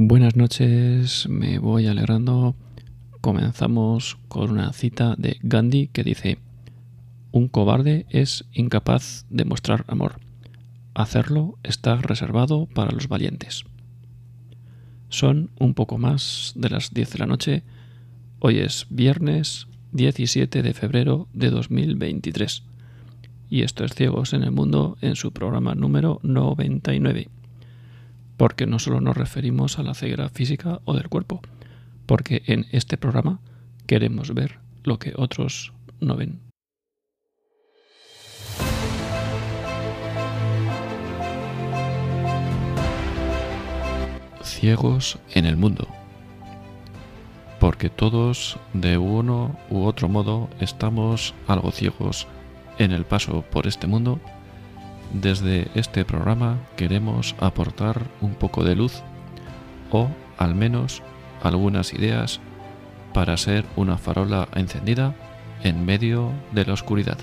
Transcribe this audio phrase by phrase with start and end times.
[0.00, 2.54] Buenas noches, me voy alegrando.
[3.20, 6.38] Comenzamos con una cita de Gandhi que dice,
[7.32, 10.20] un cobarde es incapaz de mostrar amor.
[10.94, 13.64] Hacerlo está reservado para los valientes.
[15.08, 17.64] Son un poco más de las 10 de la noche.
[18.38, 22.62] Hoy es viernes 17 de febrero de 2023.
[23.50, 27.30] Y esto es Ciegos en el Mundo en su programa número 99.
[28.38, 31.42] Porque no solo nos referimos a la ceguera física o del cuerpo,
[32.06, 33.40] porque en este programa
[33.86, 36.48] queremos ver lo que otros no ven.
[44.58, 45.86] ciegos en el mundo.
[47.60, 52.26] Porque todos, de uno u otro modo, estamos algo ciegos
[52.78, 54.20] en el paso por este mundo.
[55.12, 59.02] Desde este programa queremos aportar un poco de luz
[59.90, 61.02] o al menos
[61.42, 62.40] algunas ideas
[63.14, 65.14] para ser una farola encendida
[65.62, 67.18] en medio de la oscuridad.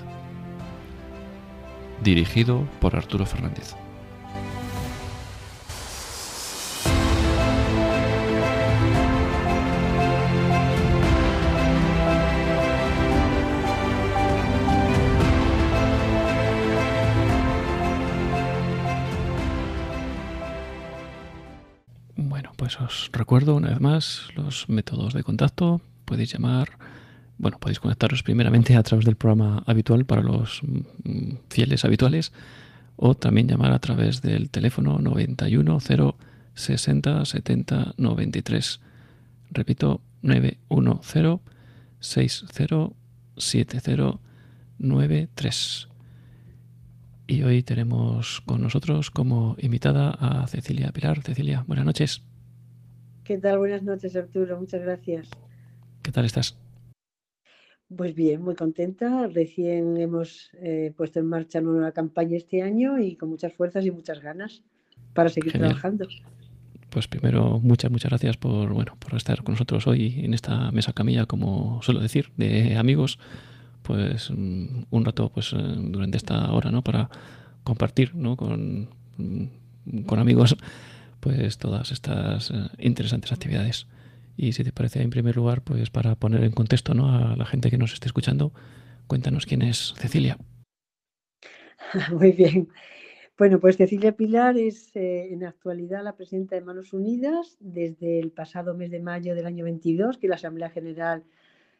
[2.02, 3.76] Dirigido por Arturo Fernández.
[23.16, 25.80] Recuerdo una vez más los métodos de contacto.
[26.04, 26.78] Podéis llamar,
[27.38, 32.32] bueno, podéis conectaros primeramente a través del programa habitual para los mm, fieles habituales
[32.96, 36.16] o también llamar a través del teléfono 91 0
[36.54, 38.80] 60 70 93.
[39.50, 41.40] Repito, 910
[42.00, 42.90] 60
[43.36, 44.18] 70
[44.78, 45.88] 93.
[47.28, 51.22] Y hoy tenemos con nosotros como invitada a Cecilia Pilar.
[51.22, 52.25] Cecilia, buenas noches.
[53.26, 53.58] ¿Qué tal?
[53.58, 54.56] Buenas noches, Arturo.
[54.56, 55.28] Muchas gracias.
[56.00, 56.56] ¿Qué tal estás?
[57.96, 59.26] Pues bien, muy contenta.
[59.26, 63.84] Recién hemos eh, puesto en marcha una nueva campaña este año y con muchas fuerzas
[63.84, 64.62] y muchas ganas
[65.12, 66.06] para seguir trabajando.
[66.88, 70.92] Pues primero, muchas, muchas gracias por, bueno, por estar con nosotros hoy en esta mesa
[70.92, 73.18] camilla, como suelo decir, de amigos.
[73.82, 76.82] Pues mm, un rato pues eh, durante esta hora, ¿no?
[76.82, 77.10] Para
[77.64, 78.36] compartir, ¿no?
[78.36, 80.56] Con, mm, con amigos
[81.20, 83.86] pues todas estas eh, interesantes actividades.
[84.36, 87.10] Y si te parece, en primer lugar, pues para poner en contexto ¿no?
[87.14, 88.52] a la gente que nos esté escuchando,
[89.06, 90.38] cuéntanos quién es Cecilia.
[92.12, 92.68] Muy bien.
[93.38, 98.30] Bueno, pues Cecilia Pilar es eh, en actualidad la presidenta de Manos Unidas desde el
[98.30, 101.22] pasado mes de mayo del año 22, que la Asamblea General,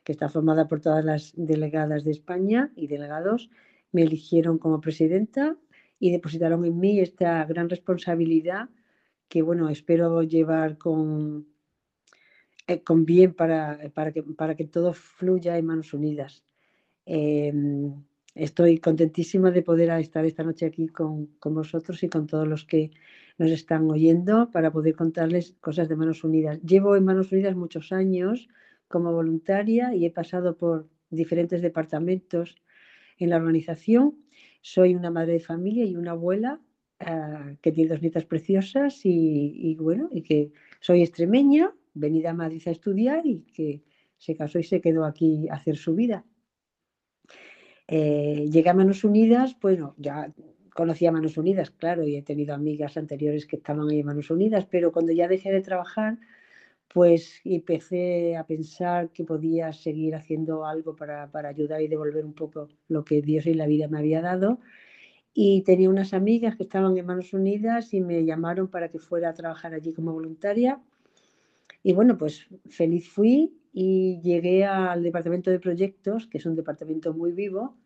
[0.05, 3.49] que está formada por todas las delegadas de España y delegados,
[3.91, 5.57] me eligieron como presidenta
[5.99, 8.69] y depositaron en mí esta gran responsabilidad
[9.29, 11.47] que bueno, espero llevar con,
[12.67, 16.45] eh, con bien para, para, que, para que todo fluya en manos unidas.
[17.05, 18.05] Em,
[18.35, 22.65] estoy contentísima de poder estar esta noche aquí con, con, vosotros y con todos los
[22.65, 22.91] que
[23.39, 26.61] nos están oyendo para poder contarles cosas de Manos Unidas.
[26.63, 28.49] Llevo en Manos Unidas muchos años
[28.89, 32.57] como voluntaria y he pasado por diferentes departamentos
[33.19, 34.17] en la organización.
[34.61, 36.61] Soy una madre de familia y una abuela
[36.99, 42.63] Ah, que tiene dos nietas preciosas y, bueno, y que soy extremeña, venida a Madrid
[42.67, 43.83] a estudiar y que
[44.17, 46.25] se casó y se quedó aquí a hacer su vida.
[47.87, 50.33] Eh, llegué a Manos Unidas, bueno, ya
[50.75, 54.67] conocía Manos Unidas, claro, y he tenido amigas anteriores que estaban ahí en Manos Unidas,
[54.71, 56.19] pero cuando ya dejé de trabajar,
[56.89, 62.33] pues empecé a pensar que podía seguir haciendo algo para, para ayudar y devolver un
[62.33, 64.61] poco lo que Dios y la vida me había dado
[65.39, 69.29] y tenía unas amigas que estaban en Manos Unidas y me llamaron para que fuera
[69.29, 70.81] a trabajar allí como voluntaria.
[71.83, 77.13] Y bueno, pues feliz fui y llegué al departamento de proyectos, que es un departamento
[77.13, 77.77] muy vivo,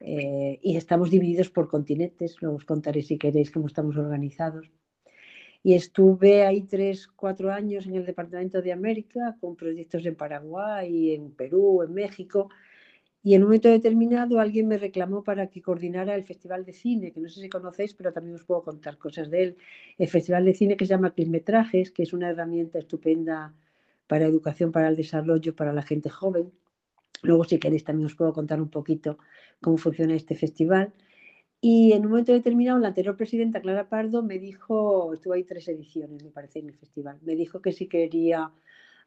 [0.00, 4.70] eh, y estamos divididos por continentes, luego os contaré si queréis cómo estamos organizados.
[5.62, 11.12] Y estuve ahí tres, cuatro años en el Departamento de América con proyectos en Paraguay,
[11.12, 12.48] en Perú, en México,
[13.22, 17.12] y en un momento determinado alguien me reclamó para que coordinara el Festival de Cine,
[17.12, 19.56] que no sé si conocéis, pero también os puedo contar cosas de él.
[19.98, 23.54] El Festival de Cine que se llama Climetrajes, que es una herramienta estupenda
[24.06, 26.50] para educación, para el desarrollo, para la gente joven.
[27.22, 29.18] Luego, si queréis, también os puedo contar un poquito
[29.60, 30.94] cómo funciona este festival.
[31.60, 35.68] Y en un momento determinado, la anterior presidenta, Clara Pardo, me dijo, estuve ahí tres
[35.68, 38.50] ediciones, me parece, en el festival, me dijo que si quería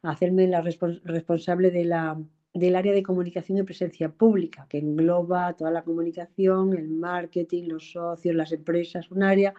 [0.02, 2.16] hacerme la responsable de la
[2.54, 7.90] del área de comunicación y presencia pública, que engloba toda la comunicación, el marketing, los
[7.90, 9.54] socios, las empresas, un área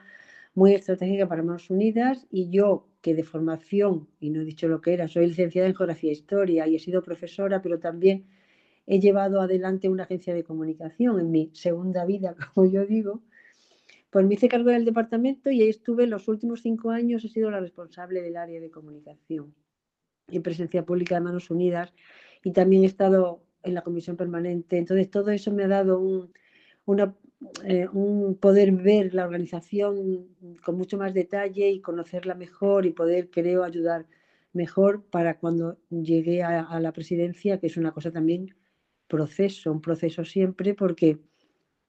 [0.53, 2.25] muy estratégica para Manos Unidas.
[2.31, 5.75] Y yo, que de formación, y no he dicho lo que era, soy licenciada en
[5.75, 8.25] Geografía e Historia y he sido profesora, pero también
[8.87, 13.21] he llevado adelante una agencia de comunicación en mi segunda vida, como yo digo,
[14.09, 17.51] pues me hice cargo del departamento y ahí estuve los últimos cinco años, he sido
[17.51, 19.53] la responsable del área de comunicación
[20.29, 21.93] y presencia pública de Manos Unidas
[22.45, 24.77] y también he estado en la comisión permanente.
[24.77, 26.31] Entonces, todo eso me ha dado un,
[27.63, 30.27] eh, un poder ver la organización
[30.63, 34.05] con mucho más detalle y conocerla mejor y poder, creo, ayudar
[34.53, 38.55] mejor para cuando llegue a, la presidencia, que es una cosa también
[39.07, 41.17] proceso, un proceso siempre, porque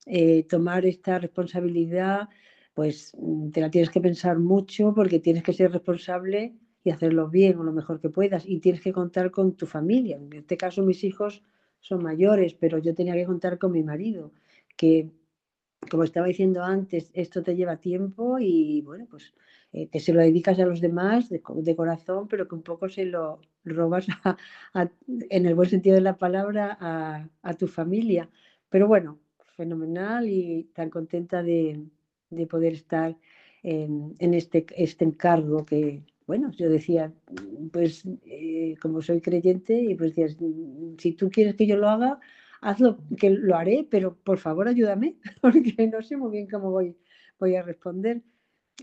[0.06, 2.30] eh, tomar esta responsabilidad,
[2.72, 3.12] pues
[3.52, 6.54] te la tienes que pensar mucho porque tienes que ser responsable
[6.86, 10.16] y hacerlo bien o lo mejor que puedas y tienes que contar con tu familia.
[10.18, 11.42] En este caso mis hijos
[11.80, 14.32] son mayores, pero yo tenía que contar con mi marido,
[14.76, 15.10] que
[15.90, 19.34] como estaba diciendo antes, esto te lleva tiempo y bueno, pues
[19.72, 21.42] eh, que se lo dedicas a los demás de,
[21.74, 24.06] corazón, pero que un poco se lo robas
[25.08, 28.30] en el buen sentido de la palabra a, tu familia.
[28.68, 29.18] Pero bueno,
[29.56, 31.82] fenomenal y tan contenta de,
[32.48, 33.16] poder estar
[33.64, 37.12] en, este, este encargo que, bueno, yo decía,
[37.72, 40.36] pues eh, como soy creyente, y pues decías,
[40.98, 42.18] si tú quieres que yo lo haga,
[42.60, 46.96] hazlo, que lo haré, pero por favor ayúdame, porque no sé muy bien cómo voy,
[47.38, 48.22] voy a responder.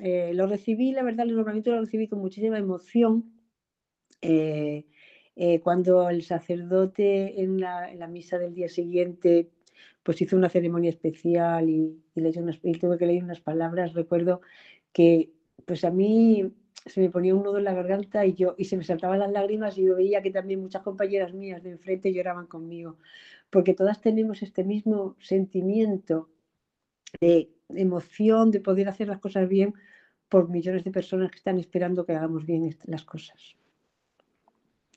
[0.02, 3.32] Eh, lo recibí, la verdad, el nombramiento lo recibí con muchísima emoción.
[4.22, 4.86] Eh,
[5.36, 9.50] eh, cuando el sacerdote en la, misa del día siguiente
[10.04, 14.42] pues hizo una ceremonia especial y, y, tuve que leer unas palabras, recuerdo
[14.92, 15.32] que
[15.66, 16.54] pues a mí
[16.86, 19.32] se me ponía un nudo en la garganta y yo y se me saltaban las
[19.32, 22.98] lágrimas y yo veía que también muchas compañeras mías de enfrente lloraban conmigo
[23.54, 26.30] porque todas tenemos este mismo sentimiento
[27.22, 29.76] de emoción, de poder hacer las cosas bien
[30.28, 33.56] por millones de personas que están esperando que hagamos bien las cosas.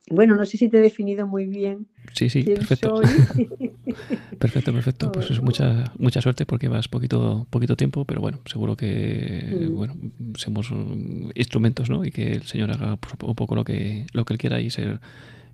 [0.09, 1.88] Bueno, no sé si te he definido muy bien.
[2.15, 3.00] Sí, sí, perfecto.
[4.38, 5.12] perfecto, perfecto.
[5.12, 9.75] Pues es mucha, mucha suerte porque vas poquito, poquito tiempo, pero bueno, seguro que mm.
[9.75, 9.94] bueno,
[10.37, 10.71] somos
[11.35, 12.05] instrumentos, ¿no?
[12.05, 14.71] Y que el Señor haga pues, un poco lo que, lo que Él quiera y
[14.71, 15.00] ser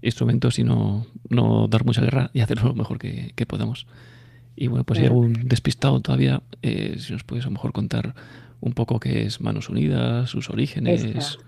[0.02, 1.06] instrumentos y no,
[1.69, 3.87] dar mucha guerra y hacerlo lo mejor que, podamos.
[4.55, 7.73] Y bueno, pues si hay algún despistado todavía, eh, si nos puedes a lo mejor
[7.73, 8.14] contar
[8.61, 11.38] un poco qué es Manos Unidas, sus orígenes.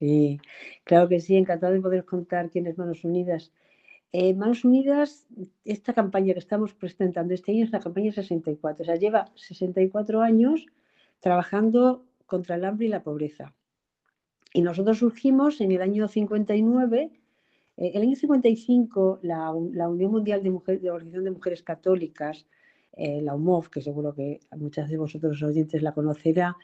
[0.00, 0.40] Sí,
[0.84, 3.52] claro que sí, encantado de poder contar quién es Manos Unidas.
[4.12, 5.26] Eh, Manos Unidas,
[5.64, 10.20] esta campaña que estamos presentando este año es la campaña 64, o sea, lleva 64
[10.20, 10.66] años
[11.20, 13.54] trabajando contra el hambre y la pobreza.
[14.54, 17.10] Y nosotros surgimos en el año 59
[17.76, 22.46] en eh, el año 55, la, Unión Mundial de, Mujeres, de Organización de Mujeres Católicas,
[22.94, 26.56] eh, la UMOF, que seguro que muchas de vosotros los oyentes la conocerá,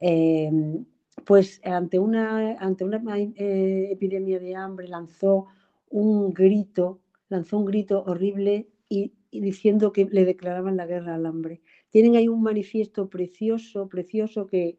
[0.00, 0.84] em,
[1.24, 5.46] pues ante una, ante una eh, epidemia de hambre lanzó
[5.90, 11.62] un grito, lanzó un grito horrible y, diciendo que le declaraban la guerra al hambre.
[11.90, 14.78] Tienen ahí un manifiesto precioso, precioso que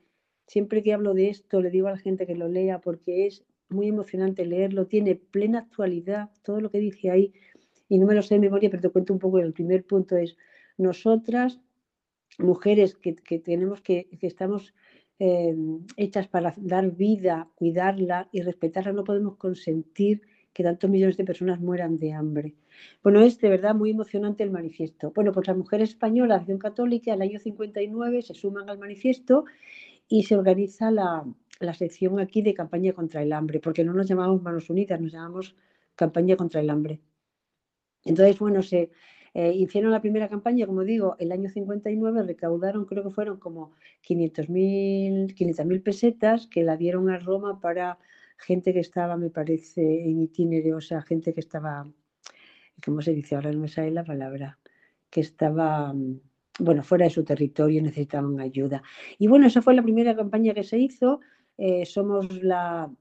[0.54, 3.44] siempre que hablo de esto le digo a la gente que lo lea porque es
[3.70, 7.34] muy emocionante leerlo, tiene plena actualidad, todo lo que dice ahí,
[7.90, 10.16] y no me lo sé de memoria, pero te cuento un poco, el primer punto
[10.16, 10.38] es,
[10.78, 11.60] nosotras,
[12.38, 14.76] mujeres que, tenemos que, estamos
[15.18, 15.56] eh,
[15.98, 20.22] hechas para dar vida, cuidarla y respetarla, no podemos consentir
[20.54, 22.54] que tantos millones de personas mueran de hambre.
[23.02, 25.12] Bueno, es de verdad muy emocionante el manifiesto.
[25.16, 29.46] Bueno, pues las mujeres españolas de Acción Católica, el año 59, se suman al manifiesto
[30.14, 31.26] y se organiza la,
[31.60, 35.12] la sección aquí de campaña contra el hambre, porque no nos llamamos Manos Unidas, nos
[35.12, 35.56] llamamos
[35.96, 37.02] campaña contra el hambre.
[38.06, 38.92] Entonces, bueno, se
[39.34, 43.72] eh, hicieron la primera campaña, como digo, el año 59, recaudaron, creo que fueron como
[44.08, 47.98] 500.000 mil pesetas que la dieron a Roma para
[48.38, 51.92] gente que estaba, me parece, en itinerario, o sea, gente que estaba,
[52.86, 53.34] ¿cómo se dice?
[53.34, 54.60] Ahora no me sale la palabra,
[55.10, 55.92] que estaba
[56.60, 58.84] bueno, fuera de su territorio necesitaban ayuda.
[59.18, 61.20] Y bueno, esa fue la primera campaña que se hizo.
[61.58, 62.92] Eh, somos la,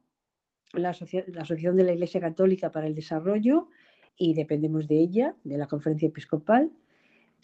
[0.72, 3.68] la, Asociación de la Iglesia Católica para el Desarrollo
[4.16, 6.70] y dependemos de ella, de la Conferencia Episcopal.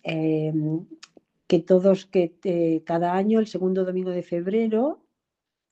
[0.03, 0.87] Em,
[1.47, 5.03] que todos, que eh, cada año, el segundo domingo de febrero,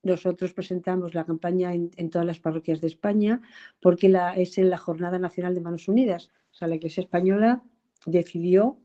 [0.03, 3.43] nosotros presentamos la campaña en, todas las parroquias de España
[3.81, 6.31] porque es en la Jornada Nacional de Manos Unidas.
[6.53, 7.63] O sea, la Iglesia Española
[8.07, 8.79] decidió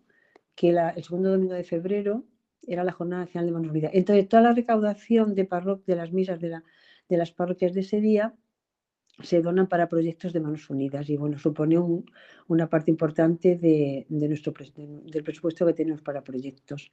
[0.56, 2.26] que el segundo domingo de febrero
[2.68, 3.92] era la Jornada Nacional de Manos Unidas.
[3.94, 5.48] Entonces, toda la recaudación de,
[5.86, 6.64] de las misas de, la,
[7.10, 8.36] de, las parroquias de ese día
[9.24, 11.78] se donan para proyectos de Manos Unidas y bueno, supone
[12.48, 16.92] una parte importante de, nuestro, del presupuesto que tenemos para proyectos.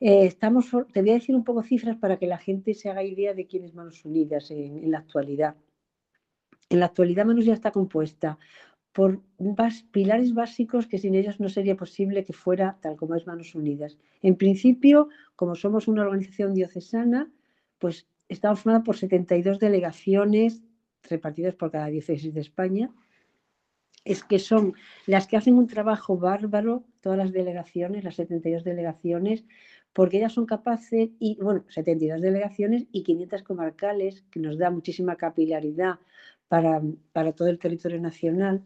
[0.00, 3.04] Eh, estamos, te voy a decir un poco cifras para que la gente se haga
[3.04, 5.54] idea de quién es Manos Unidas en, la actualidad.
[6.68, 8.38] En la actualidad Manos ya está compuesta
[8.92, 9.20] por
[9.90, 13.98] pilares básicos que sin ellos no sería posible que fuera tal como es Manos Unidas.
[14.22, 17.30] En principio, como somos una organización diocesana,
[17.78, 20.62] pues estamos formada por 72 delegaciones
[21.02, 22.90] repartidas por cada diócesis de España
[24.04, 24.74] es que son
[25.06, 29.44] las que hacen un trabajo bárbaro, todas las delegaciones, las 72 delegaciones,
[29.92, 35.16] porque ellas son capaces, y bueno, 72 delegaciones y 500 comarcales, que nos da muchísima
[35.16, 35.98] capilaridad
[36.48, 36.80] para,
[37.32, 38.62] todo el territorio nacional.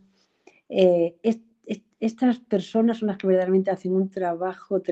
[0.68, 1.16] Eh,
[2.00, 4.82] estas personas son las que verdaderamente hacen un trabajo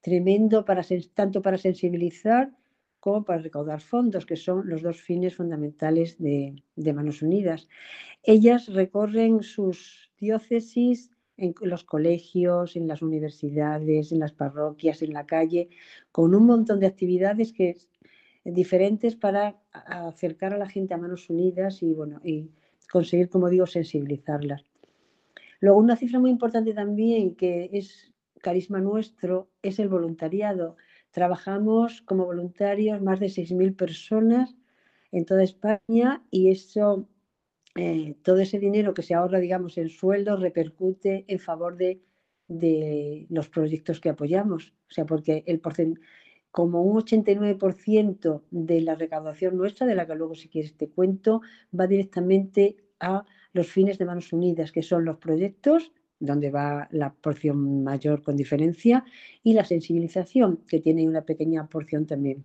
[0.00, 0.82] tremendo para,
[1.14, 2.52] tanto para sensibilizar
[3.00, 7.68] como para recaudar fondos, que son los dos fines fundamentales de, de Manos Unidas.
[8.22, 15.24] Ellas recorren sus diócesis en los colegios, en las universidades, en las parroquias, en la
[15.24, 15.68] calle,
[16.10, 17.76] con un montón de actividades que
[18.44, 22.50] diferentes para acercar a la gente a manos unidas y bueno y
[22.90, 24.64] conseguir, como digo, sensibilizarlas.
[25.60, 30.76] Luego una cifra muy importante también que es carisma nuestro es el voluntariado.
[31.10, 34.56] Trabajamos como voluntarios más de 6.000 personas
[35.10, 37.08] en toda España y eso
[37.74, 42.00] eh, todo ese dinero que se ahorra, digamos, en sueldos repercute en favor de,
[43.30, 44.74] los proyectos que apoyamos.
[44.88, 45.60] O sea, porque el
[46.50, 51.42] como un 89% de la recaudación nuestra, de la que luego si quieres te cuento,
[51.78, 57.12] va directamente a los fines de Manos Unidas, que son los proyectos, donde va la
[57.14, 59.04] porción mayor con diferencia,
[59.42, 62.44] y la sensibilización, que tiene una pequeña porción también.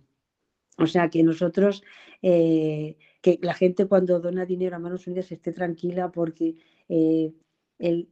[0.78, 1.82] O sea que nosotros
[2.22, 6.56] eh, que la gente cuando dona dinero a Manos Unidas esté tranquila porque
[6.88, 7.32] eh,
[7.78, 8.08] el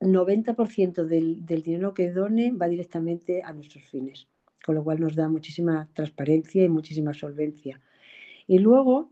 [0.00, 4.28] 90% del, dinero que done va directamente a nuestros fines,
[4.64, 7.80] con lo cual nos da muchísima transparencia y muchísima solvencia.
[8.46, 9.10] Y luego,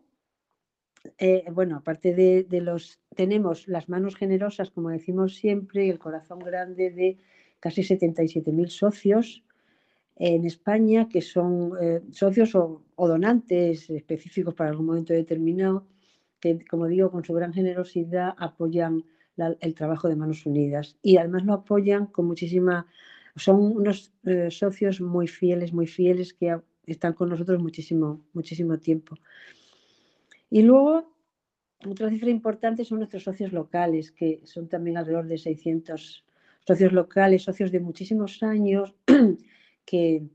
[1.19, 6.39] eh, bueno, aparte de, los, tenemos las manos generosas, como decimos siempre, y el corazón
[6.39, 7.19] grande de
[7.61, 9.45] casi 77.000 socios
[10.17, 15.87] en España que son eh, socios o, donantes específicos para algún momento determinado,
[16.41, 19.05] que, como digo, con su gran generosidad apoyan
[19.37, 22.87] el trabajo de Manos Unidas y además lo apoyan con muchísima,
[23.35, 26.57] son unos eh, socios muy fieles, muy fieles que
[26.87, 29.17] están con nosotros muchísimo, muchísimo tiempo.
[30.55, 31.13] Y luego,
[31.85, 36.25] otra cifra importante son nuestros socios locales, que son también alrededor de 600
[36.65, 38.95] socios locales, socios de muchísimos años,
[39.85, 40.29] que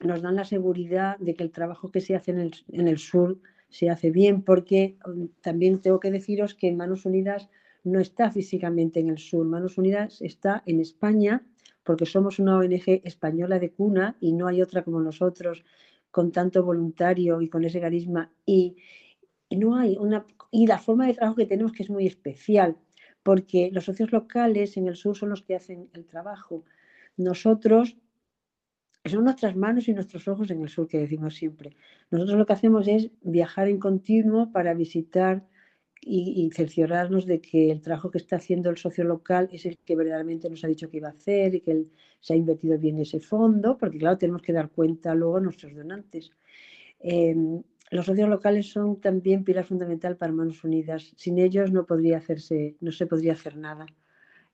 [0.00, 3.90] nos dan la seguridad de que el trabajo que se hace en el, sur se
[3.90, 7.50] hace bien, porque um, también tengo que deciros que Manos Unidas
[7.82, 11.44] no está físicamente en el sur, Manos Unidas está en España,
[11.82, 15.66] porque somos una ONG española de cuna y no hay otra como nosotros
[16.10, 18.32] con tanto voluntario y con ese carisma.
[18.46, 18.76] Y,
[19.50, 22.76] no hay una y la forma de trabajo que tenemos que es muy especial
[23.24, 26.64] porque los socios locales en el sur son los que hacen el trabajo.
[27.16, 27.96] Nosotros
[29.04, 31.74] son nuestras manos y nuestros ojos en el sur, que decimos siempre.
[32.10, 35.46] Nosotros lo que hacemos es viajar en continuo para visitar
[36.06, 39.96] y, cerciorarnos de que el trabajo que está haciendo el socio local es el que
[39.96, 42.98] verdaderamente nos ha dicho que iba a hacer y que él, se ha invertido bien
[43.00, 46.30] ese fondo, porque claro, tenemos que dar cuenta luego a nuestros donantes.
[47.00, 51.12] Em, los socios locales son también pilar fundamental para Manos Unidas.
[51.16, 53.86] Sin ellos no podría hacerse, no se podría hacer nada.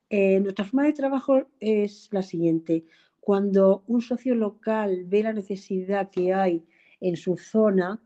[0.08, 2.84] Eh, nuestra forma de trabajo es la siguiente.
[3.20, 6.66] Cuando un socio local ve la necesidad que hay
[7.00, 8.02] en su zona,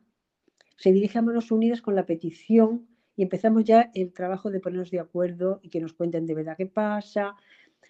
[0.77, 4.91] se dirige a Manos Unidas con la petición y empezamos ya el trabajo de ponernos
[4.91, 7.35] de acuerdo y que nos cuenten de verdad qué pasa.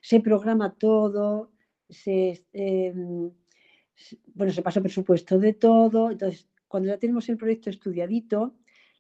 [0.01, 1.51] Se programa todo,
[1.89, 3.31] se, em,
[4.35, 6.11] bueno, se pasa presupuesto de todo.
[6.11, 8.53] Entonces, cuando ya tenemos el proyecto estudiadito,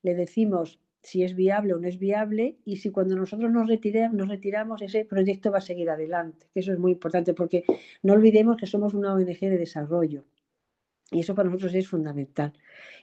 [0.03, 4.81] le decimos si es viable o no es viable y si cuando nosotros nos, retiramos
[4.81, 6.47] ese proyecto va a seguir adelante.
[6.55, 7.65] Eso es muy importante porque
[8.05, 10.25] no olvidemos que somos una ONG de desarrollo
[11.11, 12.53] y eso para nosotros es fundamental.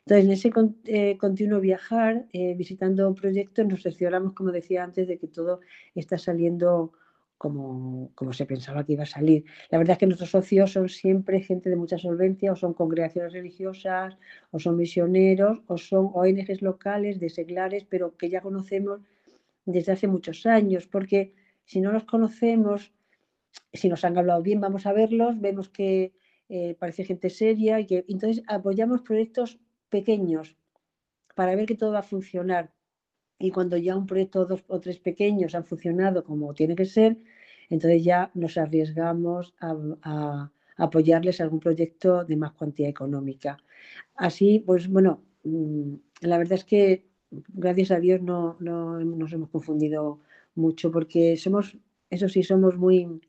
[0.06, 0.52] Entonces, en ese
[0.86, 5.60] eh, continuo viajar, eh, visitando proyectos, nos cercioramos, como decía antes, de que todo
[5.96, 6.94] está saliendo
[7.42, 9.46] como, como, se pensaba que iba a salir.
[9.72, 13.34] La verdad es que nuestros socios son siempre gente de mucha solvencia, o son congregaciones
[13.34, 14.16] religiosas,
[14.52, 19.02] o son misioneros, o son ONGs locales de seglares, pero que ya conocemos
[19.66, 21.34] desde hace muchos años, porque
[21.66, 22.94] si no los conocemos,
[23.74, 26.14] si nos han hablado bien, vamos a verlos, vemos que
[26.48, 30.56] eh, parece gente seria y que entonces apoyamos proyectos pequeños
[31.34, 32.72] para ver que todo va a funcionar
[33.42, 36.86] y cuando ya un proyecto o dos o tres pequeños han funcionado como tiene que
[36.86, 37.18] ser,
[37.70, 43.58] entonces ya nos arriesgamos a, apoyarles algún proyecto de más cuantía económica.
[44.16, 47.06] Así, pues bueno, mm, la verdad es que
[47.50, 50.22] gracias a Dios no, no nos hemos confundido
[50.56, 51.78] mucho porque somos,
[52.10, 53.22] eso sí, somos muy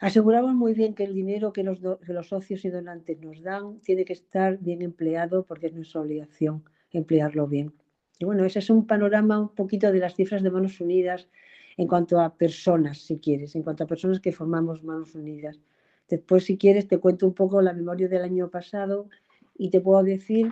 [0.00, 4.12] Aseguramos muy bien que el dinero que los socios y donantes nos dan tiene que
[4.12, 7.72] estar bien empleado porque es nuestra obligación emplearlo bien.
[8.18, 11.28] Y bueno, ese es un panorama un poquito de las cifras de Manos Unidas
[11.76, 15.60] en cuanto a personas, si quieres, en cuanto a personas que formamos Manos Unidas.
[16.08, 19.08] Después, si quieres, te cuento un poco la memoria del año pasado
[19.56, 20.50] y te puedo decir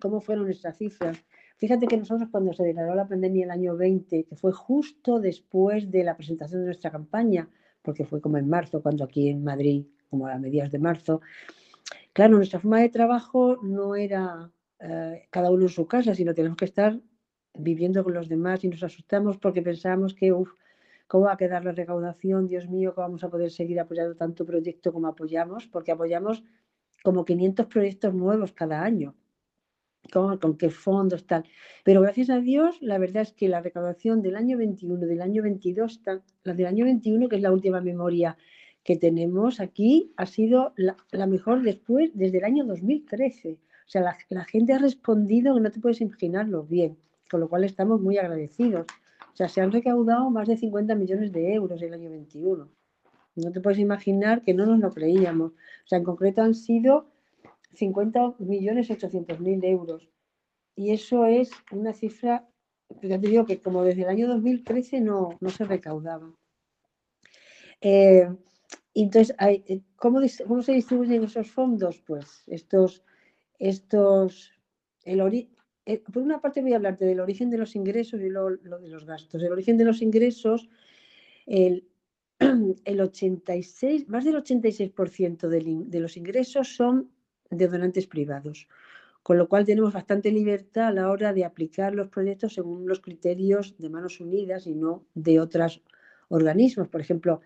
[0.00, 1.18] cómo fueron nuestras cifras.
[1.58, 5.90] Fíjate que nosotros cuando se declaró la pandemia el año 20, que fue justo después
[5.90, 7.48] de la presentación de nuestra campaña,
[7.82, 11.20] porque fue como en marzo, cuando aquí en Madrid, como a mediados de marzo.
[12.12, 16.56] Claro, nuestra forma de trabajo no era eh, cada uno en su casa, sino tenemos
[16.56, 16.98] que estar
[17.54, 20.52] viviendo con los demás y nos asustamos porque pensamos que, uff,
[21.06, 22.46] ¿cómo va a quedar la recaudación?
[22.46, 25.66] Dios mío, ¿cómo vamos a poder seguir apoyando tanto proyecto como apoyamos?
[25.66, 26.44] Porque apoyamos
[27.02, 29.14] como 500 proyectos nuevos cada año
[30.12, 31.44] con, qué fondos, tal.
[31.84, 35.42] Pero gracias a Dios, la verdad es que la recaudación del año 21, del año
[35.42, 36.00] 22,
[36.44, 38.36] la del año 21, que es la última memoria
[38.88, 43.52] que tenemos aquí, ha sido la, mejor después, desde el año 2013.
[43.52, 46.96] O sea, la, gente ha respondido que no te puedes imaginarlo bien,
[47.30, 48.86] con lo cual estamos muy agradecidos.
[49.20, 52.66] O sea, se han recaudado más de 50 millones de euros el año 21.
[53.36, 55.52] No te puedes imaginar que no nos lo creíamos.
[55.52, 57.10] O sea, en concreto han sido
[57.78, 60.08] 50.800.000 euros.
[60.76, 62.48] Y eso es una cifra,
[63.02, 66.32] ya te digo que como desde el año 2013 no, no se recaudaba.
[67.82, 68.26] Eh,
[69.02, 72.00] entonces, eh, ¿cómo, ¿cómo, se distribuyen esos fondos?
[72.06, 73.04] Pues estos,
[73.58, 74.52] estos
[75.04, 75.48] el
[75.86, 78.78] eh, por una parte voy a hablarte del origen de los ingresos y luego lo
[78.78, 79.42] de los gastos.
[79.42, 80.68] El origen de los ingresos,
[81.46, 81.88] el,
[82.84, 87.10] el 86, más del 86% de los ingresos son
[87.50, 88.68] de donantes privados,
[89.22, 93.00] con lo cual tenemos bastante libertad a la hora de aplicar los proyectos según los
[93.00, 95.82] criterios de Manos Unidas y no de otros
[96.28, 96.88] organismos.
[96.88, 97.40] Por ejemplo,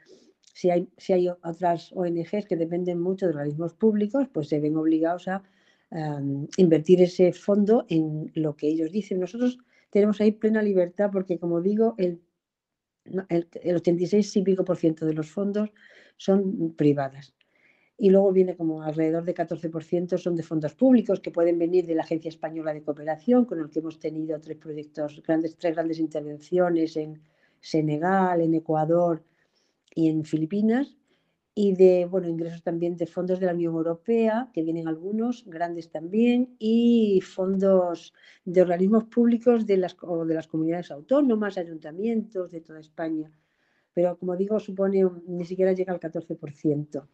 [0.52, 5.42] si hay, otras ONGs que dependen mucho de organismos públicos, pues se ven obligados a
[6.56, 9.20] invertir ese fondo en lo que ellos dicen.
[9.20, 9.58] Nosotros
[9.90, 12.22] tenemos ahí plena libertad porque, como digo, el,
[13.28, 15.70] el, el 86 y pico de los fondos
[16.16, 17.34] son privadas
[18.02, 21.94] y luego viene como alrededor de 14% son de fondos públicos que pueden venir de
[21.94, 26.00] la Agencia Española de Cooperación, con el que hemos tenido tres proyectos, grandes, tres grandes
[26.00, 27.22] intervenciones en
[27.60, 29.22] Senegal, en Ecuador
[29.94, 30.96] y en Filipinas,
[31.54, 35.90] y de bueno, ingresos también de fondos de la Unión Europea, que vienen algunos, grandes
[35.90, 42.60] también, y fondos de organismos públicos de las, o de las comunidades autónomas, ayuntamientos de
[42.62, 43.30] toda España.
[43.92, 47.06] Pero como digo, supone ni siquiera llega al 14%.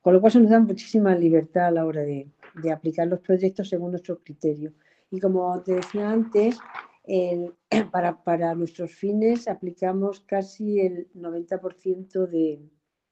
[0.00, 2.28] Con lo cual se nos da muchísima libertad a la hora de,
[2.72, 4.72] aplicar los proyectos según nuestro criterio.
[5.10, 6.58] Y como te decía antes,
[8.24, 12.60] para, nuestros fines aplicamos casi el 90% de,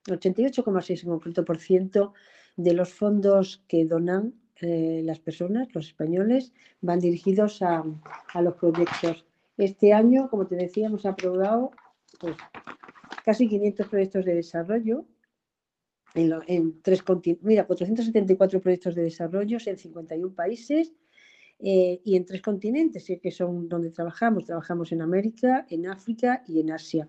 [0.06, 2.14] 88,6 en concreto por ciento
[2.56, 7.84] de los fondos que donan eh, las personas, los españoles, van dirigidos a,
[8.40, 9.26] los proyectos.
[9.56, 11.70] Este año, como te decía, hemos aprobado
[12.18, 12.36] pues,
[13.24, 15.06] casi 500 proyectos de desarrollo
[16.14, 17.04] en, tres
[17.42, 20.92] mira, 474 proyectos de desarrollo en 51 países
[21.62, 24.44] eh, y en tres continentes, que son donde trabajamos.
[24.44, 27.08] Trabajamos en América, en África y en Asia.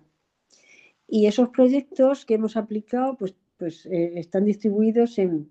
[1.06, 5.50] Y esos proyectos que hemos aplicado pues, pues eh, están distribuidos en,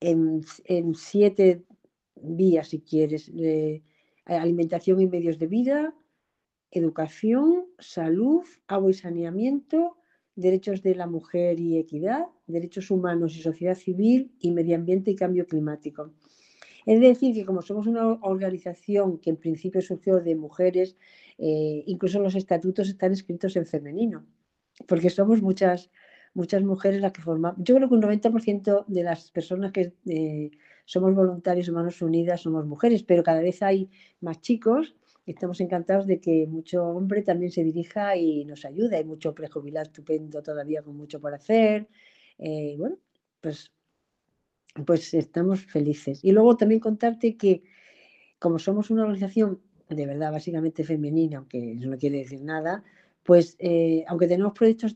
[0.00, 1.64] en, siete
[2.16, 3.30] vías, si quieres.
[4.24, 5.94] alimentación y medios de vida,
[6.70, 9.96] educación, salud, agua y saneamiento,
[10.34, 15.16] derechos de la mujer y equidad, derechos humanos y sociedad civil y medio ambiente y
[15.16, 16.12] cambio climático.
[16.92, 20.96] Es decir, que como somos una organización que en principio surgió de mujeres,
[21.36, 24.24] eh, incluso los estatutos están escritos en femenino,
[24.86, 25.90] porque somos muchas,
[26.32, 27.58] muchas mujeres las que formamos.
[27.62, 30.50] Yo creo que un 90% de las personas que eh,
[30.86, 33.90] somos voluntarios Manos Unidas somos mujeres, pero cada vez hay
[34.22, 34.94] más chicos
[35.26, 38.96] estamos encantados de que mucho hombre también se dirija y nos ayude.
[38.96, 41.86] Hay mucho prejubilado estupendo todavía con mucho por hacer.
[42.38, 42.96] Eh, bueno,
[43.42, 43.70] pues,
[44.84, 46.20] pues estamos felices.
[46.22, 47.62] Y luego también contarte que
[48.38, 52.84] como somos una organización de verdad básicamente femenina, aunque no quiere decir nada,
[53.22, 54.94] pues eh, aunque tenemos proyectos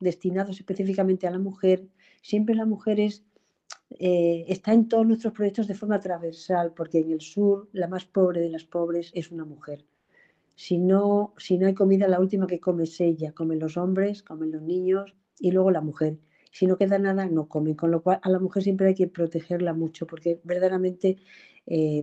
[0.00, 1.86] destinados específicamente a la mujer,
[2.22, 3.24] siempre la mujer es
[3.90, 8.04] eh, está en todos nuestros proyectos de forma transversal, porque en el sur la más
[8.04, 9.84] pobre de las pobres es una mujer.
[10.54, 14.22] Si no, si no hay comida, la última que come es ella, comen los hombres,
[14.22, 16.18] comen los niños, y luego la mujer.
[16.58, 19.06] Si no queda nada, no come, con lo cual a la mujer siempre hay que
[19.06, 21.16] protegerla mucho porque verdaderamente
[21.66, 22.02] eh,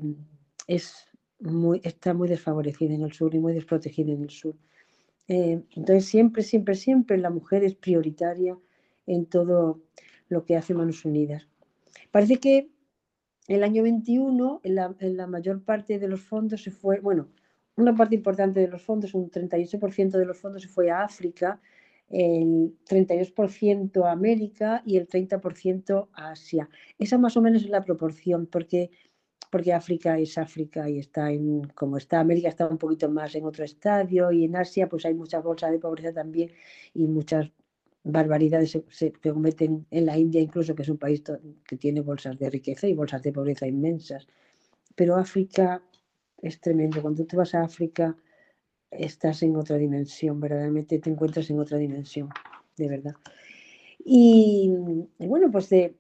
[0.66, 1.10] es
[1.42, 4.56] muy, está muy desfavorecida en el sur y muy desprotegida en el sur.
[5.28, 8.58] Eh, entonces siempre, siempre, siempre la mujer es prioritaria
[9.06, 9.82] en todo
[10.30, 11.50] lo que hace Manos Unidas.
[12.10, 12.70] Parece que
[13.50, 17.28] el año 21, en la, en la mayor parte de los fondos se fue, bueno,
[17.76, 21.60] una parte importante de los fondos, un 38% de los fondos se fue a África,
[22.10, 26.70] el 32% a América y el 30% a Asia.
[27.00, 28.92] Esa más o menos es la proporción, porque,
[29.52, 33.46] porque África es África y está en, como está América está un poquito más en
[33.46, 36.52] otro estadio y en Asia pues hay muchas bolsas de pobreza también
[36.94, 37.52] y muchas
[38.04, 41.24] barbaridades se, se, cometen en la India incluso, que es un país
[41.66, 44.28] que tiene bolsas de riqueza y bolsas de pobreza inmensas.
[44.96, 45.82] Pero África
[46.42, 47.02] es tremendo.
[47.02, 48.16] Cuando tú vas a África,
[49.00, 52.30] estás en otra dimensión, verdaderamente te encuentras en otra dimensión,
[52.78, 53.16] de verdad.
[54.04, 54.72] Y,
[55.20, 55.96] bueno, pues de,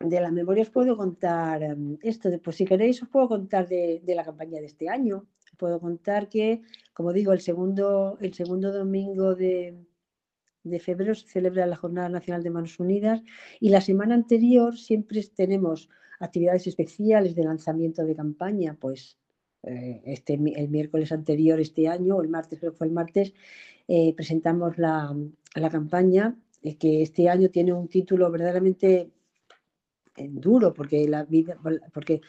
[0.00, 3.68] de la memoria os puedo contar um, esto, de, pues si queréis os puedo contar
[3.68, 5.26] de, de, la campaña de este año.
[5.58, 6.62] Puedo contar que,
[6.94, 9.76] como digo, el segundo, el segundo domingo de,
[10.62, 13.22] de febrero se celebra la Jornada Nacional de Manos Unidas
[13.60, 19.18] y la semana anterior siempre tenemos actividades especiales de lanzamiento de campaña, pues
[19.62, 23.34] eh, este, el miércoles anterior este año, o el martes, creo que fue el martes,
[23.88, 25.14] eh, presentamos la,
[25.54, 29.10] la campaña eh, que este año tiene un título verdaderamente
[30.16, 31.56] duro porque la vida
[31.94, 32.20] porque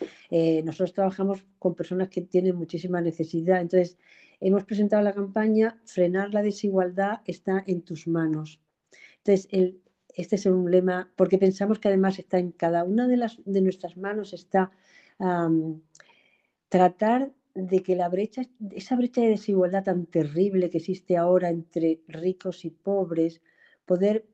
[0.63, 3.60] nosotros trabajamos con personas que tienen muchísima necesidad.
[3.60, 3.98] Entonces
[4.39, 8.62] hemos presentado la campaña frenar la desigualdad está en tus manos.
[9.17, 9.82] Entonces el,
[10.15, 13.62] este es un lema porque pensamos que además está en cada una de las de
[13.62, 14.72] nuestras manos está
[15.20, 15.82] um,
[16.72, 22.00] tratar de que la brecha, esa brecha de desigualdad tan terrible que existe ahora entre
[22.08, 23.42] ricos y pobres,
[23.86, 24.26] poder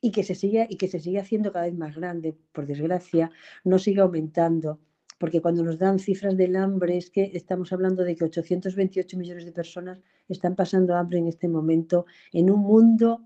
[0.00, 3.32] y que se siga y que se sigue haciendo cada vez más grande, por desgracia,
[3.64, 4.78] no siga aumentando.
[5.18, 9.44] Porque cuando nos dan cifras del hambre es que estamos hablando de que 828 millones
[9.44, 13.24] de personas están pasando hambre en este momento en un mundo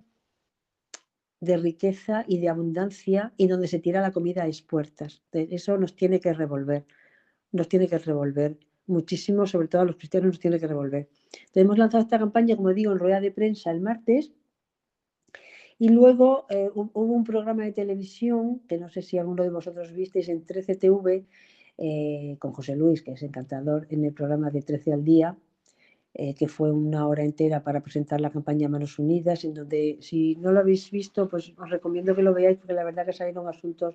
[1.40, 5.22] de riqueza y de abundancia y donde se tira la comida a expuertas.
[5.32, 6.86] Eso nos tiene que revolver
[7.52, 11.08] nos tiene que revolver muchísimo, sobre todo a los cristianos nos tiene que revolver.
[11.24, 14.32] Entonces, hemos lanzado esta campaña, como digo, en rueda de prensa el martes
[15.78, 19.92] y luego eh, hubo un programa de televisión, que no sé si alguno de vosotros
[19.92, 21.24] visteis en 13TV,
[21.78, 25.36] eh, con José Luis, que es encantador, en el programa de 13 al día,
[26.14, 30.34] eh, que fue una hora entera para presentar la campaña Manos Unidas, en donde si
[30.36, 33.46] no lo habéis visto, pues os recomiendo que lo veáis, porque la verdad que salieron
[33.46, 33.94] asuntos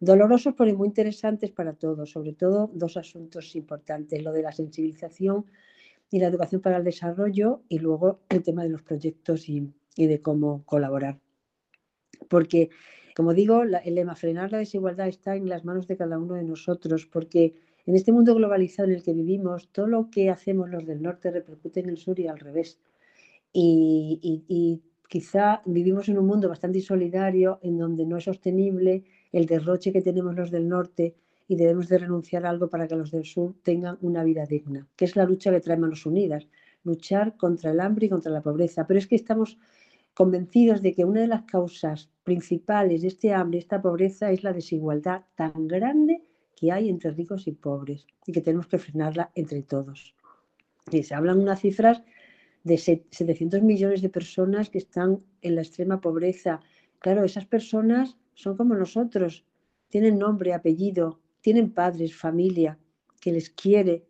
[0.00, 5.46] Dolorosos pero muy interesantes para todos, sobre todo dos asuntos importantes, lo de la sensibilización
[6.10, 10.22] y la educación para el desarrollo y luego el tema de los proyectos y, de
[10.22, 11.18] cómo colaborar.
[12.28, 12.70] Porque,
[13.16, 16.44] como digo, el lema frenar la desigualdad está en las manos de cada uno de
[16.44, 20.86] nosotros, porque en este mundo globalizado en el que vivimos, todo lo que hacemos los
[20.86, 22.78] del norte repercute en el sur y al revés.
[23.52, 29.46] y, y quizá vivimos en un mundo bastante insolidario en donde no es sostenible el
[29.46, 31.14] derroche que tenemos los del norte
[31.46, 34.86] y debemos de renunciar a algo para que los del sur tengan una vida digna,
[34.96, 36.46] que es la lucha que trae Manos Unidas,
[36.84, 38.86] luchar contra el hambre y contra la pobreza.
[38.86, 39.58] Pero es que estamos
[40.14, 44.52] convencidos de que una de las causas principales de este hambre, esta pobreza, es la
[44.52, 46.22] desigualdad tan grande
[46.54, 50.14] que hay entre ricos y pobres y que tenemos que frenarla entre todos.
[50.90, 52.02] Y se hablan unas cifras
[52.64, 56.60] de 700 millones de personas que están en la extrema pobreza.
[56.98, 59.44] Claro, esas personas son como nosotros,
[59.88, 62.78] tienen nombre, apellido, tienen padres, familia
[63.20, 64.06] que les quiere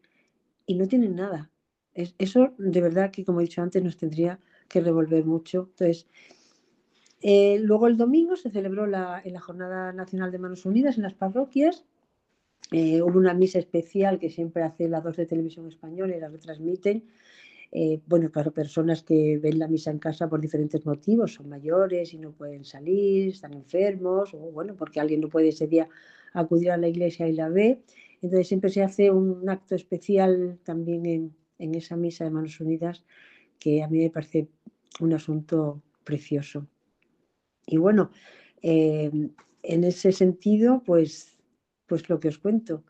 [0.67, 1.51] y no tienen nada.
[1.95, 4.39] eso de verdad que, como he dicho antes, nos tendría
[4.69, 5.71] que revolver mucho.
[5.71, 6.07] Entonces,
[7.23, 11.05] eh, luego el domingo se celebró la, en la Jornada Nacional de Manos Unidas en
[11.05, 11.87] las parroquias.
[12.71, 16.29] Eh, hubo una misa especial que siempre hace la 2 de Televisión Española y la
[16.29, 17.09] retransmiten
[17.71, 22.15] eh, bueno, claro, personas que ven la misa en casa por diferentes motivos, son mayores
[22.15, 25.89] y no pueden salir, están enfermos, o bueno, porque alguien no puede ese día
[26.33, 27.83] acudir a la iglesia y la ve.
[28.23, 33.05] Entonces siempre se hace un acto especial también en, en esa misa de Manos Unidas,
[33.59, 34.49] que a mí me parece
[35.01, 36.67] un asunto precioso.
[37.67, 38.11] Y bueno,
[38.63, 39.11] eh,
[39.63, 41.37] en ese sentido, pues,
[41.87, 42.85] pues lo que os cuento,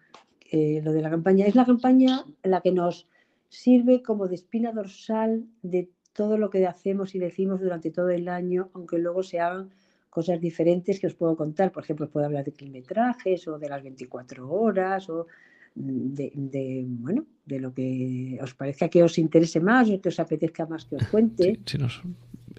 [0.51, 3.09] eh, lo de la campaña, es la campaña la que nos
[3.49, 8.29] sirve como de espina dorsal de todo lo que hacemos y decimos durante todo el
[8.29, 9.71] año, aunque luego se hagan
[10.11, 11.71] cosas diferentes que os puedo contar.
[11.71, 15.27] Por ejemplo, os puedo hablar de kilometrajes o de las 24 horas o
[15.75, 20.67] de, bueno, de lo que os parezca que os interese más o que os apetezca
[20.67, 21.61] más que os cuente.
[21.67, 22.03] Sí, nos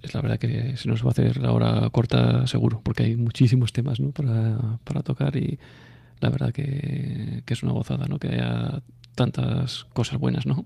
[0.01, 3.15] es la verdad que se nos va a hacer la hora corta seguro, porque hay
[3.17, 4.11] muchísimos temas ¿no?
[4.11, 5.59] para, para tocar y
[6.19, 8.19] la verdad que, que, es una gozada ¿no?
[8.19, 8.81] que haya
[9.15, 10.65] tantas cosas buenas ¿no?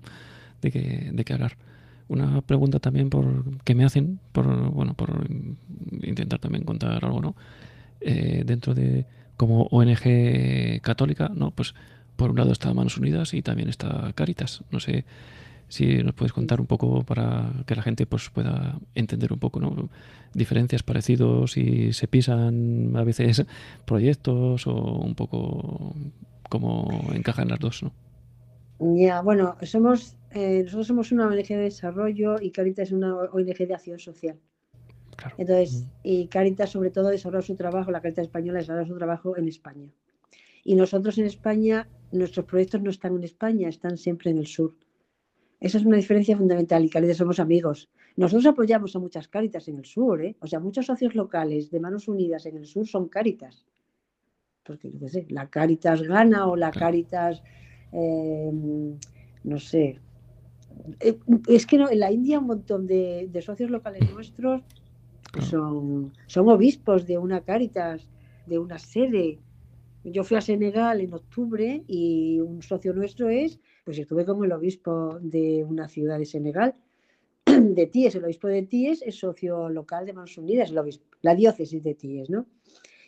[0.62, 1.56] de, que, de que hablar.
[2.06, 5.26] Una pregunta también por que me hacen, por bueno, por
[6.02, 7.34] intentar también contar algo, ¿no?
[8.00, 9.06] Eh, dentro de
[9.38, 11.50] como ONG católica, ¿no?
[11.50, 11.74] Pues
[12.16, 14.62] por un lado está Manos Unidas y también está Caritas.
[14.70, 15.06] No sé
[15.68, 19.60] si nos puedes contar un poco para que la gente pues pueda entender un poco,
[19.60, 19.88] ¿no?
[20.32, 23.44] Diferencias, parecidos, y se pisan a veces
[23.86, 25.94] proyectos o un poco
[26.48, 27.92] cómo encajan las dos, ¿no?
[28.78, 33.56] Ya, bueno, somos eh, nosotros somos una ONG de desarrollo y Caritas es una ONG
[33.56, 34.36] de acción social.
[35.38, 39.46] Entonces, y Caritas sobre todo desarrolla su trabajo, la Caritas española desarrolla su trabajo en
[39.46, 39.88] España.
[40.64, 44.74] Y nosotros en España, nuestros proyectos no están en España, están siempre en el sur.
[45.64, 47.88] Esa es una diferencia fundamental y Caritas somos amigos.
[48.16, 50.36] Nosotros apoyamos a muchas Caritas en el sur, ¿eh?
[50.40, 53.64] o sea, muchos socios locales de Manos Unidas en el sur son Caritas.
[54.62, 57.42] Porque, yo qué sé, la Caritas Gana o la Caritas,
[57.92, 58.50] eh,
[59.44, 60.00] no sé.
[61.00, 64.60] Eh, es que no, en la India un montón de, socios locales nuestros
[65.40, 68.06] son, son obispos de una Caritas,
[68.44, 69.38] de una sede.
[70.04, 74.52] Yo fui a Senegal en octubre y un socio nuestro es pues estuve con el
[74.52, 76.74] obispo de una ciudad de Senegal,
[77.44, 78.14] de Tíes.
[78.14, 80.72] El obispo de Tíes es socio local de Manos Unidas,
[81.20, 82.46] la diócesis de Tíes, ¿no?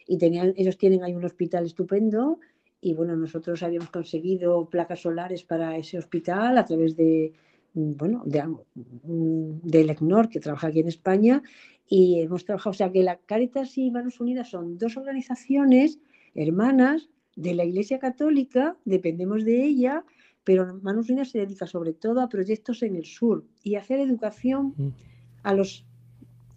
[0.06, 2.38] Y tenían, ellos tienen ahí un hospital estupendo
[2.80, 7.32] y bueno, nosotros habíamos conseguido placas solares para ese hospital a través de,
[7.74, 11.42] bueno, de, del ECNOR, que trabaja aquí en España,
[11.88, 15.98] y hemos trabajado, o sea que la Caritas y Manos Unidas son dos organizaciones
[16.34, 20.04] hermanas de la Iglesia Católica, dependemos de ella,
[20.46, 24.74] pero Manos Unidas se dedica sobre todo a proyectos en el sur y hacer educación
[24.76, 24.88] mm.
[25.42, 25.84] a los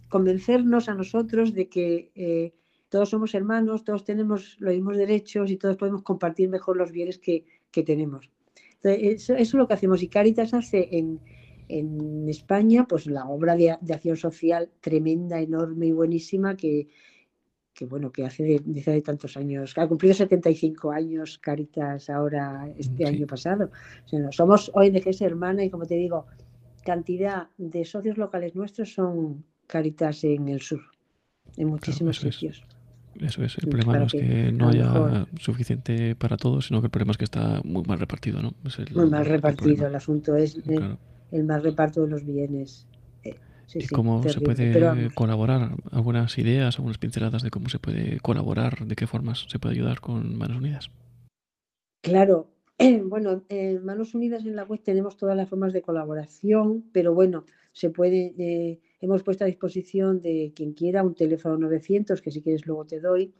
[0.08, 2.54] convencernos a nosotros de que eh,
[2.88, 7.18] todos somos hermanos, todos tenemos los mismos derechos y todos podemos compartir mejor los bienes
[7.18, 8.30] que, tenemos.
[8.84, 10.04] eso, es lo que hacemos.
[10.04, 11.20] Y Caritas hace en,
[12.28, 16.88] España pues la obra de, de, acción social tremenda, enorme y buenísima que,
[17.80, 23.26] que bueno, que hace de, tantos años, ha cumplido 75 años Caritas ahora este año
[23.26, 23.70] pasado.
[24.32, 26.26] somos ONGs hermana y como te digo,
[26.84, 30.82] cantidad de socios locales nuestros son Caritas en el sur,
[31.56, 32.62] en muchísimos sitios.
[33.18, 36.90] Eso es, el problema no es que, no haya suficiente para todos, sino que el
[36.90, 38.52] problema es que está muy mal repartido, ¿no?
[38.94, 40.58] muy mal repartido, el, asunto es
[41.32, 42.86] el, mal reparto de los bienes.
[43.74, 45.76] ¿Y cómo se puede colaborar?
[45.90, 48.86] ¿Algunas ideas, algunas pinceladas de cómo se puede colaborar?
[48.86, 50.90] ¿De qué formas se puede ayudar con Manos Unidas?
[52.02, 52.48] Claro,
[53.04, 57.44] bueno, en Manos Unidas en la web tenemos todas las formas de colaboración, pero bueno,
[57.72, 62.42] se puede, eh, hemos puesto a disposición de quien quiera un teléfono 900, que si
[62.42, 63.34] quieres luego te doy,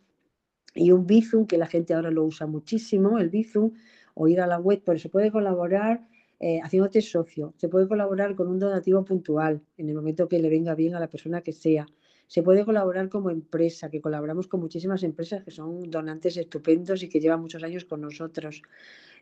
[0.75, 3.73] y un Bizum, que la gente ahora lo usa muchísimo, el Bizum,
[4.15, 6.07] o ir a la web, pero se puede colaborar
[6.43, 7.53] eh, haciéndote socio.
[7.59, 11.01] Se puede colaborar con un donativo puntual en el momento que le venga bien a
[11.01, 11.87] la persona que sea.
[12.27, 17.11] Se puede colaborar como empresa, que colaboramos con muchísimas empresas que son donantes estupendos y
[17.11, 18.63] que llevan muchos años con nosotros.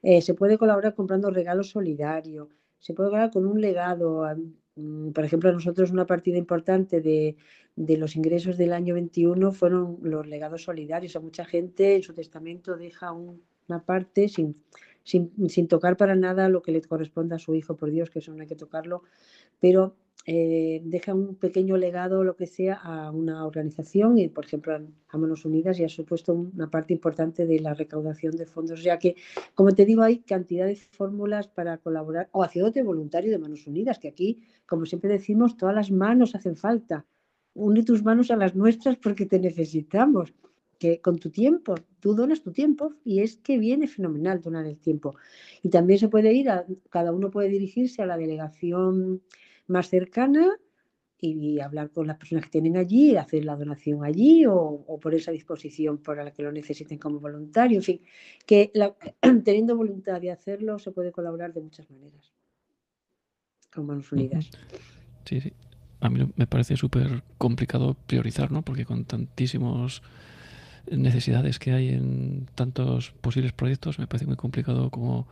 [0.02, 2.48] Eh, se puede colaborar comprando regalos solidarios.
[2.78, 4.24] Se puede colaborar con un legado.
[4.76, 7.36] Mm, por ejemplo, nosotros una partida importante de,
[7.76, 11.16] los ingresos del año 21 fueron los legados solidarios.
[11.16, 14.62] A mucha gente en su testamento deja una parte sin,
[15.08, 18.32] sin, tocar para nada lo que le corresponde a su hijo, por Dios, que eso
[18.34, 19.02] no hay que tocarlo,
[19.58, 24.74] pero eh, deja un pequeño legado, lo que sea, a una organización y, por ejemplo,
[24.74, 28.98] a Manos Unidas y ha supuesto una parte importante de la recaudación de fondos, ya
[28.98, 29.16] que,
[29.54, 33.98] como te digo, hay cantidad de fórmulas para colaborar o haciéndote voluntario de Manos Unidas,
[33.98, 37.06] que aquí, como siempre decimos, todas las manos hacen falta.
[37.54, 40.34] Une tus manos a las nuestras porque te necesitamos
[40.78, 44.78] que con tu tiempo, tú donas tu tiempo y es que viene fenomenal donar el
[44.78, 45.16] tiempo.
[45.62, 49.22] Y también se puede ir, a, cada uno puede dirigirse a la delegación
[49.66, 50.56] más cercana
[51.20, 55.32] y, hablar con las personas que tienen allí, hacer la donación allí o, por esa
[55.32, 57.78] disposición para la que lo necesiten como voluntario.
[57.78, 58.00] En fin,
[58.46, 58.72] que
[59.44, 62.32] teniendo voluntad de hacerlo se puede colaborar de muchas maneras
[63.72, 64.50] con Manos Unidas.
[65.24, 65.52] Sí, sí.
[66.00, 68.62] A mí me parece súper complicado priorizar, ¿no?
[68.62, 70.02] Porque con tantísimos
[70.90, 75.26] necesidades que hay en tantos posibles proyectos, me parece muy complicado como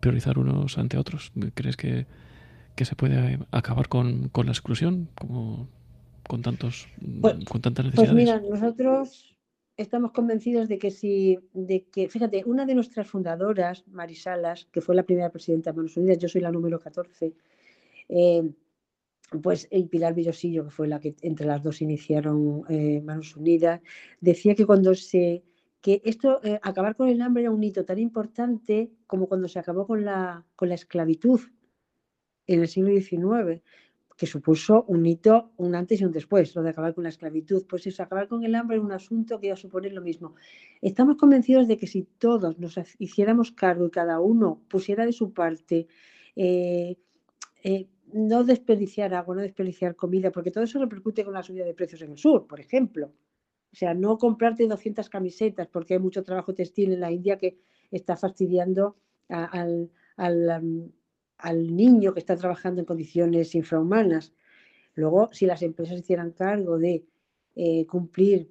[0.00, 1.32] priorizar unos ante otros.
[1.54, 2.06] ¿Crees que,
[2.76, 5.68] se puede acabar con, la exclusión como
[6.28, 6.88] con tantos
[7.20, 8.12] pues, con tantas necesidades?
[8.12, 9.36] Pues mira, nosotros
[9.76, 14.94] estamos convencidos de que si, de que, fíjate, una de nuestras fundadoras, Marisalas, que fue
[14.94, 17.32] la primera presidenta de Manos Unidas, yo soy la número 14,
[18.08, 18.50] eh,
[19.42, 23.80] pues y Pilar Villosillo, que fue la que entre las dos iniciaron eh, Manos Unidas,
[24.20, 25.42] decía que cuando se
[25.80, 29.58] que esto, eh, acabar con el hambre era un hito tan importante como cuando se
[29.58, 31.40] acabó con la, con la esclavitud
[32.46, 33.62] en el siglo XIX,
[34.16, 37.64] que supuso un hito, un antes y un después, lo de acabar con la esclavitud.
[37.68, 40.34] Pues eso, acabar con el hambre es un asunto que iba a suponer lo mismo.
[40.82, 45.32] Estamos convencidos de que si todos nos hiciéramos cargo y cada uno pusiera de su
[45.32, 45.86] parte,
[46.34, 46.96] eh,
[47.62, 51.74] eh, no desperdiciar agua, no desperdiciar comida, porque todo eso repercute con la subida de
[51.74, 53.12] precios en el sur, por ejemplo.
[53.72, 57.58] O sea, no comprarte 200 camisetas porque hay mucho trabajo textil en la India que
[57.90, 58.96] está fastidiando
[59.28, 64.32] al, al, niño que está trabajando en condiciones infrahumanas.
[64.94, 67.04] Luego, si las empresas hicieran cargo de
[67.54, 68.50] eh, cumplir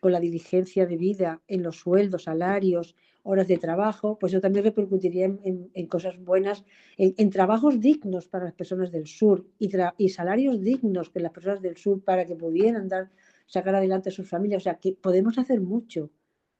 [0.00, 4.64] con la diligencia de vida en los sueldos, salarios, horas de trabajo, pues eso también
[4.64, 6.64] repercutiría en, cosas buenas,
[6.96, 11.62] en, trabajos dignos para las personas del sur y, y salarios dignos que las personas
[11.62, 13.10] del sur para que pudieran dar
[13.46, 14.62] sacar adelante a sus familias.
[14.62, 16.10] O sea, que podemos hacer mucho,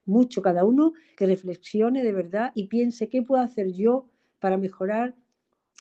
[0.05, 4.07] mucho, cada uno que reflexione de verdad y piense qué puedo hacer yo
[4.39, 5.15] para mejorar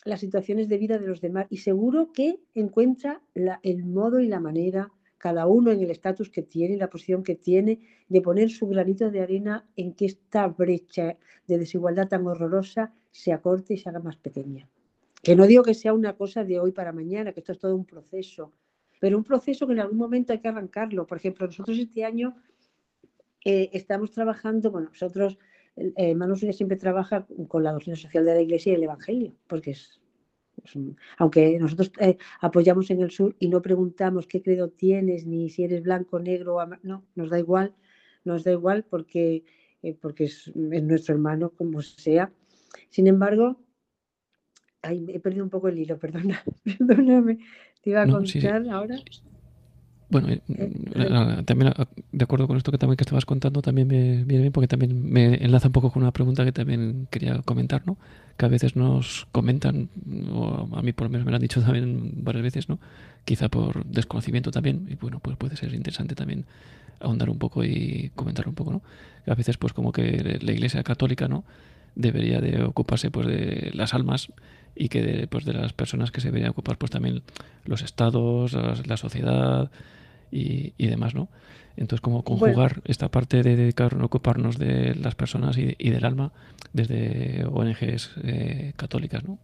[0.05, 1.47] las situaciones de vida de los demás.
[1.49, 4.91] Y seguro que encuentra el modo y la manera,
[5.21, 7.79] cada uno en el estatus que tiene, la posición que tiene,
[8.09, 11.15] de poner su granito de arena en que esta brecha
[11.47, 14.67] de desigualdad tan horrorosa se acorte y se haga más pequeña.
[15.21, 17.75] Que no digo que sea una cosa de hoy para mañana, que esto es todo
[17.75, 18.51] un proceso,
[18.99, 21.05] pero un proceso que en algún momento hay que arrancarlo.
[21.05, 22.35] Por ejemplo, nosotros este año
[23.45, 25.37] eh, estamos trabajando, bueno, nosotros,
[25.75, 29.71] eh, Manos siempre trabaja con la doctrina social de la Iglesia y el Evangelio, porque
[29.71, 30.00] es,
[31.17, 35.63] aunque nosotros eh, apoyamos en el sur y no preguntamos qué credo tienes, ni si
[35.63, 37.73] eres blanco, negro, no, nos da igual,
[38.23, 39.43] nos da igual porque,
[39.81, 42.31] eh, porque es, es nuestro hermano, como sea.
[42.89, 43.57] Sin embargo,
[44.83, 47.39] Ay, he perdido un poco el hilo, perdona, perdóname.
[47.81, 48.95] Te iba a contar ahora.
[50.11, 51.73] Bueno, eh, eh, también
[52.11, 55.09] de acuerdo con esto que también que estabas contando, también me viene bien porque también
[55.09, 57.97] me enlaza un poco con una pregunta que también quería comentar, ¿no?
[58.35, 59.89] Que a veces nos comentan,
[60.33, 62.77] o a mí por lo menos me lo han dicho también varias veces, ¿no?
[63.23, 66.45] Quizá por desconocimiento también, y bueno, pues puede ser interesante también
[66.99, 68.81] ahondar un poco y comentar un poco, ¿no?
[69.27, 71.43] a veces pues como que la Iglesia Católica, ¿no?
[71.95, 74.29] Debería de ocuparse pues de las almas
[74.75, 77.21] y que de, pues, de las personas que se deberían ocupar pues también
[77.65, 79.69] los estados, la, sociedad
[80.31, 81.29] y, demás, ¿no?
[81.75, 86.31] Entonces, como conjugar esta parte de dedicarnos, ocuparnos de las personas y, del alma
[86.73, 89.39] desde ONGs eh, católicas, ¿no?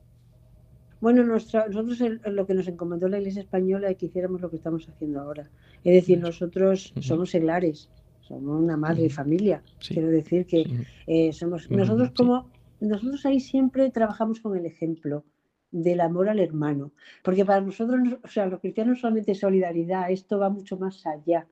[0.99, 4.87] Bueno, nosotros lo que nos encomendó la Iglesia Española es que hiciéramos lo que estamos
[4.89, 5.47] haciendo ahora.
[5.83, 7.89] Es decir, nosotros somos seglares,
[8.21, 9.61] somos una madre y familia.
[9.87, 10.65] Quiero decir que
[11.05, 15.23] eh, somos nosotros como nosotros ahí siempre trabajamos con el ejemplo
[15.71, 16.91] del amor al hermano,
[17.23, 21.47] porque para nosotros, o sea, los cristianos solamente solidaridad, esto va mucho más allá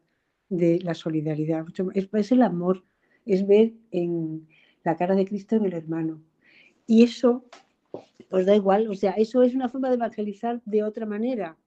[0.50, 2.84] de la solidaridad, es, el amor,
[3.26, 4.48] es ver en
[4.84, 6.22] la cara de Cristo en el hermano.
[6.88, 7.44] Y eso,
[8.30, 11.58] pues da igual, o sea, eso es una forma de evangelizar de otra manera.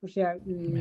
[0.00, 0.80] O sea, mm,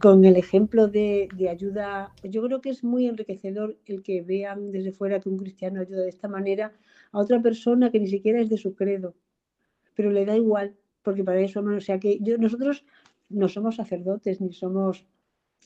[0.00, 4.92] con el ejemplo de, ayuda, yo creo que es muy enriquecedor el que vean desde
[4.92, 6.72] fuera que un cristiano ayuda de esta manera
[7.12, 9.14] a otra persona que ni siquiera es de su credo,
[9.96, 12.84] pero le da igual, porque para eso, o sea que nosotros
[13.28, 15.04] no somos sacerdotes ni somos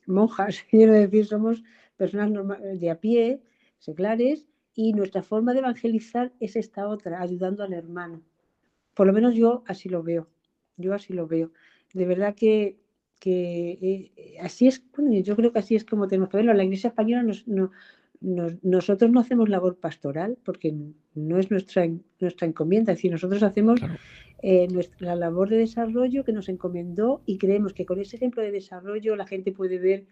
[0.06, 1.62] monjas, quiero decir, somos
[1.98, 2.32] personas
[2.80, 3.42] de a pie,
[3.78, 8.22] seglares, y nuestra forma de evangelizar es esta otra, ayudando al hermano.
[8.94, 10.28] Por lo menos yo así lo veo,
[10.78, 11.52] yo así lo veo.
[11.92, 12.78] De verdad que
[13.20, 13.78] que
[14.16, 16.54] eh, así es, bueno, yo creo que así es como tenemos que verlo.
[16.54, 17.70] La Iglesia Española no,
[18.20, 20.74] nosotros no hacemos labor pastoral porque
[21.14, 23.80] no es nuestra, nuestra encomienda, es decir, nosotros hacemos
[24.42, 28.50] eh, nuestra labor de desarrollo que nos encomendó y creemos que con ese ejemplo de
[28.50, 30.04] desarrollo la gente puede ver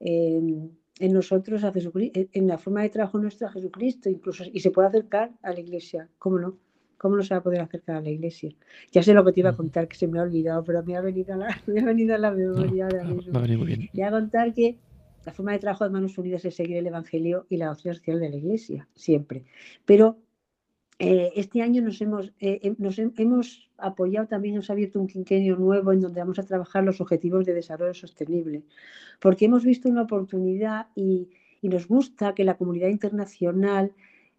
[0.00, 4.70] en nosotros a Jesucristo, en la forma de trabajo nuestra a Jesucristo, incluso y se
[4.70, 6.58] puede acercar a la Iglesia, ¿cómo no?
[7.02, 8.54] ¿Cómo no se va a poder acercar a la iglesia?
[8.92, 10.96] Ya sé lo que te iba a contar, que se me ha olvidado, pero me
[10.96, 13.40] ha venido a la, me ha venido a la memoria ahora mismo.
[13.40, 13.90] Muy bien.
[13.92, 14.78] Te a contar que
[15.24, 18.20] la forma de trabajo de Manos Unidas es seguir el Evangelio y la doctrina social
[18.20, 19.44] de la Iglesia, siempre.
[19.84, 20.18] Pero
[20.98, 25.56] eh, este año nos hemos, eh, eh, nos hemos apoyado también, hemos abierto un quinquenio
[25.56, 28.62] nuevo en donde vamos a trabajar los objetivos de desarrollo sostenible,
[29.20, 31.28] porque hemos visto una oportunidad y,
[31.62, 33.92] nos gusta que la comunidad internacional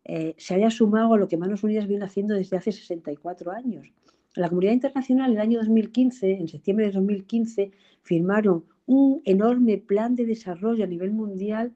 [0.03, 3.93] se haya sumado a lo que Manos Unidas viene haciendo desde hace 64 años.
[4.35, 7.71] La comunidad internacional, el año 2015, en septiembre de 2015,
[8.01, 11.73] firmaron un enorme plan de desarrollo a nivel mundial,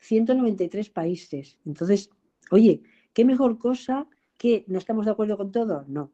[0.00, 1.58] 193 países.
[1.64, 2.10] Entonces,
[2.50, 2.82] oye,
[3.12, 4.06] ¿qué mejor cosa
[4.36, 5.84] que no estamos de acuerdo con todo?
[5.88, 6.12] No.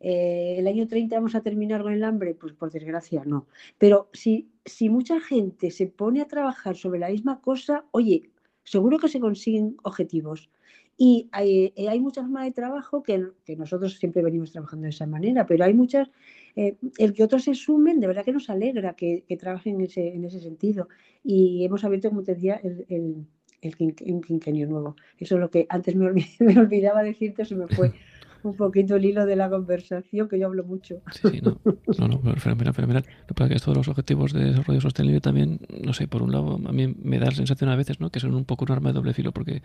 [0.00, 3.46] eh, el año 30 vamos a terminar con el hambre, pues por desgracia no.
[3.78, 8.30] Pero si, si mucha gente se pone a trabajar sobre la misma cosa, oye,
[8.64, 10.50] seguro que se consiguen objetivos.
[10.98, 14.90] Y hay, eh, hay muchas formas de trabajo que, que, nosotros siempre venimos trabajando de
[14.90, 16.10] esa manera, pero hay muchas,
[16.56, 19.82] eh, el que otros se sumen, de verdad que nos alegra que, que trabajen en
[19.82, 20.88] ese, en ese, sentido.
[21.22, 23.26] Y hemos abierto, como te decía, el, el,
[23.60, 24.96] el quinquenio nuevo.
[25.18, 27.92] Eso es lo que antes me, me olvidaba decirte, se me fue
[28.42, 31.02] un poquito el hilo de la conversación, que yo hablo mucho.
[31.12, 31.60] Sí, sí, no,
[31.98, 33.04] no, no fenomenal, fenomenal.
[33.04, 36.08] Lo que pasa es que esto de los objetivos de desarrollo sostenible también, no sé,
[36.08, 38.08] por un lado, a mí me da la sensación a veces, ¿no?
[38.08, 39.60] Que son un poco un arma de doble filo, porque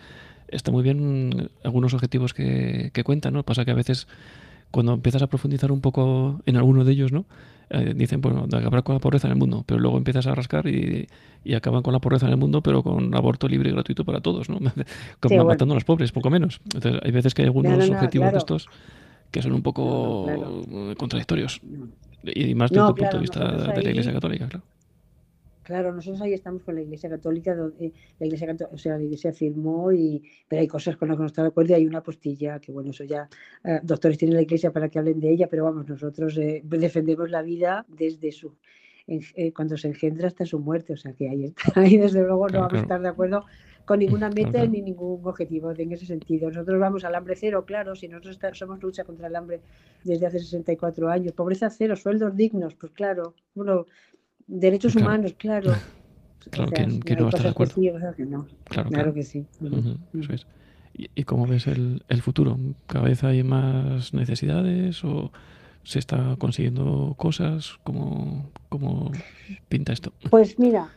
[0.49, 3.43] está muy bien algunos objetivos que, que cuentan, ¿no?
[3.43, 4.07] Pasa que a veces
[4.71, 7.25] cuando empiezas a profundizar un poco en alguno de ellos, ¿no?
[7.69, 10.67] Eh, dicen, bueno, acabar con la pobreza en el mundo, pero luego empiezas a rascar
[10.67, 11.07] y,
[11.45, 14.19] y, acaban con la pobreza en el mundo, pero con aborto libre y gratuito para
[14.19, 14.59] todos, ¿no?
[15.19, 16.59] Como sí, matando a los pobres, poco menos.
[16.65, 18.31] Entonces, hay veces que hay algunos no, no, objetivos claro.
[18.31, 18.67] de estos
[19.31, 20.63] que son un poco claro.
[20.97, 21.61] contradictorios.
[22.23, 23.39] Y más desde el punto de vista
[23.73, 24.65] de la Iglesia Católica, claro.
[25.63, 29.31] Claro, nosotros ahí estamos con la Iglesia Católica, donde la Iglesia, o sea, la Iglesia
[29.31, 32.01] firmó, y, pero hay cosas con las que no está de acuerdo y hay una
[32.01, 33.29] postilla, que bueno, eso ya,
[33.63, 37.29] eh, doctores tienen la Iglesia para que hablen de ella, pero vamos, nosotros eh, defendemos
[37.29, 38.55] la vida desde su,
[39.07, 42.47] eh, cuando se engendra hasta su muerte, o sea que ahí, está, ahí desde luego
[42.49, 43.45] no vamos a estar de acuerdo
[43.85, 46.49] con ninguna meta ni ningún objetivo en ese sentido.
[46.49, 49.61] Nosotros vamos al hambre cero, claro, si nosotros está, somos lucha contra el hambre
[50.03, 53.85] desde hace 64 años, pobreza cero, sueldos dignos, pues claro, bueno,
[54.47, 55.07] Derechos claro.
[55.07, 55.73] humanos, claro.
[56.49, 57.75] Claro, o sea, que, no va a estar de acuerdo.
[57.75, 58.47] Que sí, o sea, que no.
[58.63, 59.45] Claro, claro, que sí.
[59.59, 60.47] Uh -huh, eso es.
[60.95, 62.57] ¿Y, ¿Y, cómo ves el, el, futuro?
[62.87, 65.31] ¿Cada vez hay más necesidades o
[65.83, 67.77] se está consiguiendo cosas?
[67.83, 69.11] ¿Cómo, cómo
[69.69, 70.13] pinta esto?
[70.29, 70.89] Pues mira,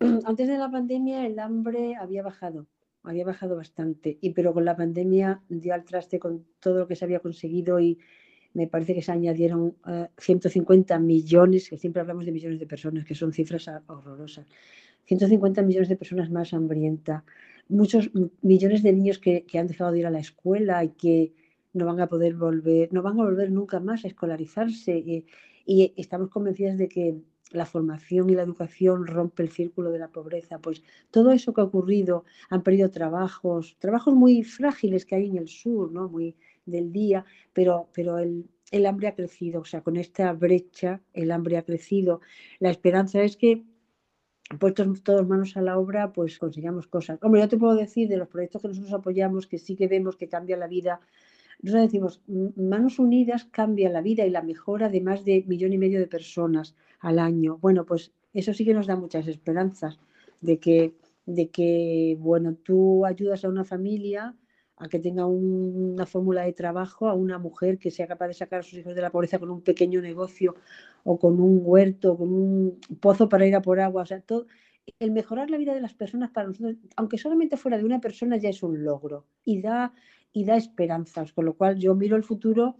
[0.24, 2.66] antes de la pandemia el hambre había bajado,
[3.02, 6.96] había bajado bastante, y pero con la pandemia dio al traste con todo lo que
[6.96, 7.98] se había conseguido y
[8.54, 13.04] me parece que se añadieron uh, 150 millones, que siempre hablamos de millones de personas,
[13.04, 14.46] que son cifras horrorosas.
[15.04, 17.22] 150 millones de personas más hambrientas,
[17.68, 18.10] muchos
[18.42, 21.32] millones de niños que, que, han dejado de ir a la escuela y que
[21.72, 24.98] no van a poder volver, no van a volver nunca más a escolarizarse.
[24.98, 25.26] Y,
[25.66, 27.20] y estamos convencidas de que
[27.50, 30.58] la formación y la educación rompe el círculo de la pobreza.
[30.58, 35.36] Pues todo eso que ha ocurrido, han perdido trabajos, trabajos muy frágiles que hay en
[35.36, 36.08] el sur, ¿no?
[36.08, 36.36] Muy,
[36.70, 41.30] del día, pero, pero el, el hambre ha crecido, o sea, con esta brecha el
[41.32, 42.20] hambre ha crecido.
[42.58, 43.64] La esperanza es que
[44.58, 47.18] puestos todos manos a la obra, pues consigamos cosas.
[47.22, 50.16] Hombre, yo te puedo decir de los proyectos que nosotros apoyamos, que sí que vemos
[50.16, 51.00] que cambia la vida.
[51.62, 52.22] Nosotros decimos,
[52.56, 56.06] Manos Unidas cambia la vida y la mejora de más de millón y medio de
[56.06, 57.58] personas al año.
[57.58, 59.98] Bueno, pues eso sí que nos da muchas esperanzas
[60.40, 60.94] de que,
[61.26, 64.34] de que bueno, tú ayudas a una familia
[64.80, 68.34] a que tenga un, una fórmula de trabajo, a una mujer que sea capaz de
[68.34, 70.54] sacar a sus hijos de la pobreza con un pequeño negocio
[71.04, 74.46] o con un huerto, con un pozo para ir a por agua, o sea, todo,
[74.98, 78.38] el mejorar la vida de las personas para nosotros, aunque solamente fuera de una persona,
[78.38, 79.92] ya es un logro y da,
[80.32, 82.76] y da esperanzas, con lo cual yo miro el futuro,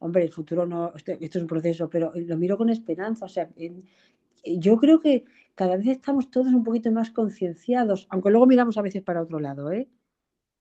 [0.00, 3.48] hombre, el futuro no, esto, es un proceso, pero lo miro con esperanza, o sea,
[4.44, 5.24] yo creo que
[5.54, 9.38] cada vez estamos todos un poquito más concienciados, aunque luego miramos a veces para otro
[9.38, 9.88] lado, ¿eh?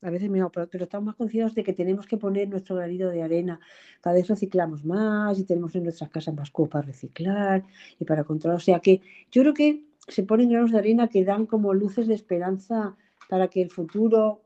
[0.02, 3.10] A veces no, pero, pero, estamos más conscientes de que tenemos que poner nuestro granito
[3.10, 3.60] de arena.
[4.02, 7.66] Cada vez reciclamos más y tenemos en nuestras casas más cosas para reciclar
[8.00, 8.58] y para controlar.
[8.58, 12.08] O sea que yo creo que se ponen granos de arena que dan como luces
[12.08, 12.96] de esperanza
[13.28, 14.44] para que el futuro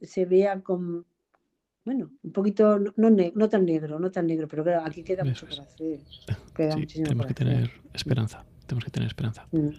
[0.00, 1.04] se vea con,
[1.84, 5.22] bueno, un poquito, no, ne no tan negro, no tan negro, pero claro, aquí queda
[5.22, 5.56] Eso mucho es.
[5.56, 6.00] por hacer.
[6.54, 7.46] Queda sí, tenemos que hacer.
[7.46, 9.46] tener esperanza, tenemos que tener esperanza.
[9.52, 9.70] Mm.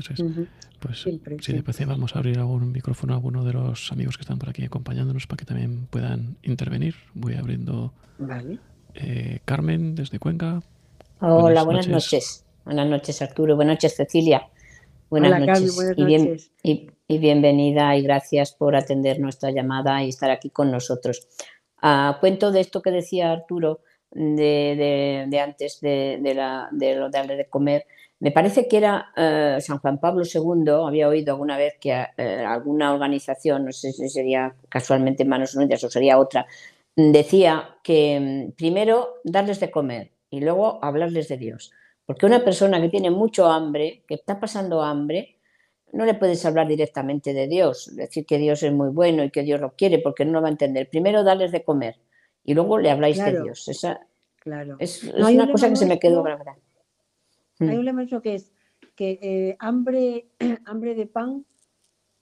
[0.00, 0.20] Eso es.
[0.20, 0.46] Uh -huh.
[0.80, 4.16] Pues siempre, si te parece, vamos a abrir algún micrófono a alguno de los amigos
[4.16, 6.94] que están por aquí acompañándonos para que también puedan intervenir.
[7.14, 7.92] Voy abriendo.
[8.18, 8.58] Vale.
[8.94, 10.62] Eh, Carmen, desde Cuenca.
[11.20, 12.12] Hola, buenas, buenas noches.
[12.12, 12.44] noches.
[12.64, 13.56] Buenas noches, Arturo.
[13.56, 14.48] Buenas noches, Cecilia.
[15.10, 15.54] Buenas Hola, noches.
[15.54, 16.50] Carmen, buenas y, bien, noches.
[16.62, 21.28] Y, y, bienvenida y gracias por atender nuestra llamada y estar aquí con nosotros.
[21.82, 23.80] Uh, cuento de esto que decía Arturo
[24.10, 27.86] de, antes de, de, la, de lo de comer.
[28.20, 32.44] Me parece que era eh, San Juan Pablo II, había oído alguna vez que eh,
[32.46, 36.46] alguna organización, no sé si sería casualmente Manos Unidas o sería otra,
[36.94, 41.72] decía que mm, primero darles de comer y luego hablarles de Dios.
[42.04, 45.38] Porque una persona que tiene mucho hambre, que está pasando hambre,
[45.92, 49.42] no le puedes hablar directamente de Dios, decir que Dios es muy bueno y que
[49.42, 50.90] Dios lo quiere, porque no lo va a entender.
[50.90, 51.96] Primero darles de comer
[52.44, 53.68] y luego le habláis claro, de Dios.
[53.68, 54.00] Esa
[54.38, 54.76] claro.
[54.78, 56.56] es, es no, una cosa que se me quedó grabada.
[57.60, 58.52] Hay un lema que es
[58.96, 60.28] que eh, hambre,
[60.66, 61.44] hambre de pan,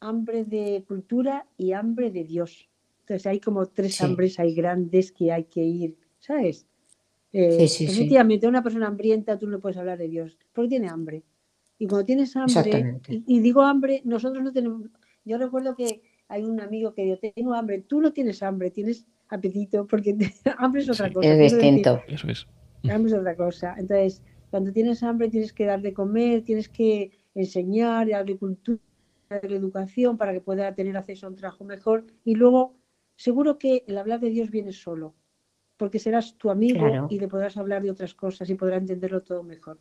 [0.00, 2.68] hambre de cultura y hambre de Dios.
[3.00, 4.04] Entonces hay como tres sí.
[4.04, 6.66] hambres hay grandes que hay que ir, ¿sabes?
[7.32, 11.22] Eh, efectivamente, una persona hambrienta tú no puedes hablar de Dios, porque tiene hambre.
[11.78, 14.82] Y cuando tienes hambre, y, digo hambre, nosotros no tenemos.
[15.24, 19.06] Yo recuerdo que hay un amigo que yo tengo hambre, tú no tienes hambre, tienes
[19.28, 20.16] apetito, porque
[20.58, 21.28] hambre es otra cosa.
[21.28, 22.02] Es distinto.
[22.08, 22.46] Eso es.
[22.90, 23.74] Hambre es otra cosa.
[23.78, 28.80] Entonces, cuando tienes hambre tienes que dar de comer, tienes que enseñar, darle cultura,
[29.28, 32.06] darle educación para que pueda tener acceso a un trabajo mejor.
[32.24, 32.74] Y luego,
[33.16, 35.14] seguro que el hablar de Dios viene solo,
[35.76, 39.42] porque serás tu amigo y le podrás hablar de otras cosas y podrá entenderlo todo
[39.42, 39.78] mejejor.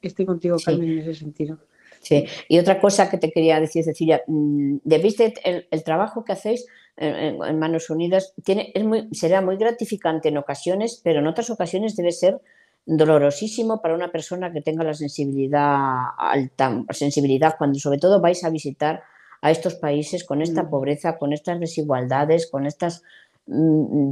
[0.00, 1.58] Estoy contigo, Carmen, en ese sentido.
[2.00, 6.32] Sí, y otra cosa que te quería decir, Cecilia, mm, debiste el, el trabajo que
[6.32, 6.66] hacéis
[6.96, 11.96] en, Manos Unidas tiene, es muy, será muy gratificante en ocasiones, pero en otras ocasiones
[11.96, 12.40] debe ser
[12.86, 18.50] dolorosísimo para una persona que tenga la sensibilidad alta, sensibilidad cuando sobre todo vais a
[18.50, 19.02] visitar
[19.40, 23.02] a estos países con esta pobreza, con estas desigualdades, con estas
[23.46, 24.10] mm,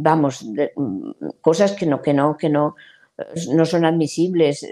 [0.00, 1.10] vamos, mm,
[1.40, 2.76] cosas que no, que no, que no,
[3.52, 4.66] no son admisibles.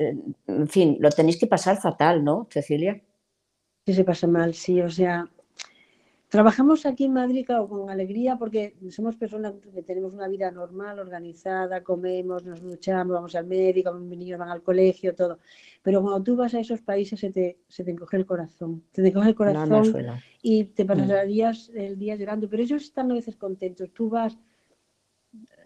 [0.47, 3.01] En fin, lo tenéis que pasar fatal, ¿no, Cecilia?
[3.87, 4.81] Sí, se pasa mal, sí.
[4.81, 5.29] O sea,
[6.29, 11.83] Trabajamos aquí en Madrid con alegría porque somos personas que tenemos una vida normal, organizada,
[11.83, 15.39] comemos, nos luchamos, vamos al médico, mis niños van al colegio, todo.
[15.83, 19.01] Pero cuando tú vas a esos países se te, se te encoge el corazón, se
[19.01, 19.95] te encoge el corazón
[20.43, 20.87] y te mm.
[20.87, 22.47] pasarías el día llorando.
[22.51, 23.91] Pero ellos están a veces contentos.
[23.95, 24.39] Tú vas,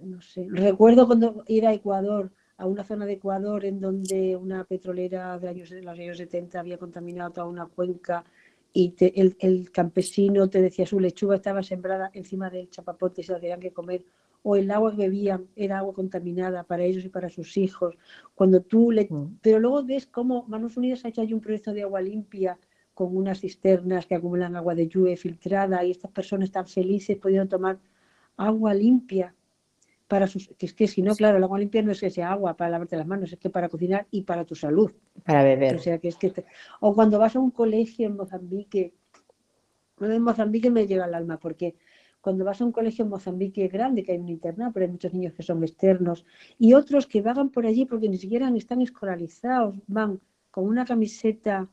[0.00, 4.62] no sé, recuerdo cuando ir a Ecuador, a una zona de Ecuador en donde una
[4.62, 8.24] petrolera de, años, de los años 70 había contaminado toda una cuenca
[8.72, 13.40] y el, campesino te decía su lechuga estaba sembrada encima del chapapote y se la
[13.40, 14.04] tenían que comer,
[14.42, 17.96] o el agua que bebían era agua contaminada para ellos y para sus hijos.
[18.34, 19.06] Cuando tú le...
[19.08, 19.38] Mm.
[19.40, 22.58] Pero luego ves cómo Manos Unidas ha hecho ahí un proyecto de agua limpia
[22.94, 27.48] con unas cisternas que acumulan agua de lluvia filtrada y estas personas están felices pudiendo
[27.48, 27.78] tomar
[28.36, 29.34] agua limpia
[30.12, 32.32] para sus, que es que si no, claro, el agua limpia no es que sea
[32.32, 34.92] agua para lavarte las manos, es que para cocinar y para tu salud.
[35.24, 35.76] Para beber.
[35.76, 36.44] O sea, que es que
[36.80, 38.92] o cuando vas a un colegio en Mozambique,
[39.98, 41.76] en Mozambique me llega al alma, porque
[42.20, 45.14] cuando vas a un colegio en Mozambique grande, que hay un internado, pero hay muchos
[45.14, 46.26] niños que son externos,
[46.58, 51.70] y otros que vagan por allí porque ni siquiera están escolarizados, van con una camiseta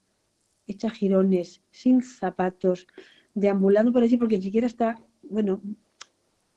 [0.65, 2.87] hecha girones, sin zapatos,
[3.33, 5.61] deambulando por allí porque ni siquiera está, bueno,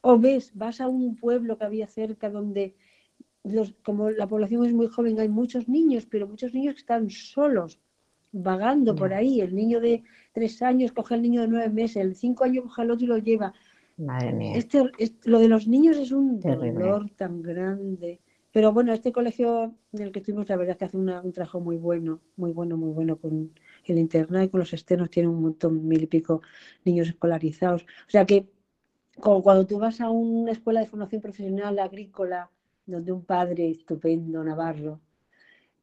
[0.03, 2.75] o ves, vas a un pueblo que había cerca donde,
[3.45, 7.09] los, como la población es muy joven, hay muchos niños, pero muchos niños que están
[7.09, 7.81] solos,
[8.33, 9.41] vagando por ahí.
[9.41, 12.83] El niño de tres años coge al niño de nueve meses, el cinco años coge
[12.83, 13.55] al otro y lo lleva.
[13.97, 14.57] Madre mía.
[14.57, 14.91] Este,
[15.25, 18.21] lo de los niños es un dolor tan grande.
[18.51, 21.61] Pero bueno, este colegio en el que estuvimos, la verdad es que hace un trabajo
[21.61, 23.51] muy bueno, muy bueno, muy bueno con
[23.87, 26.43] el internet y con los externos, tiene un montón, mil y pico
[26.85, 27.83] niños escolarizados.
[27.83, 28.47] O sea que
[29.21, 32.51] como cuando tú vas a una escuela de formación profesional agrícola,
[32.87, 35.01] donde un padre estupendo, Navarro,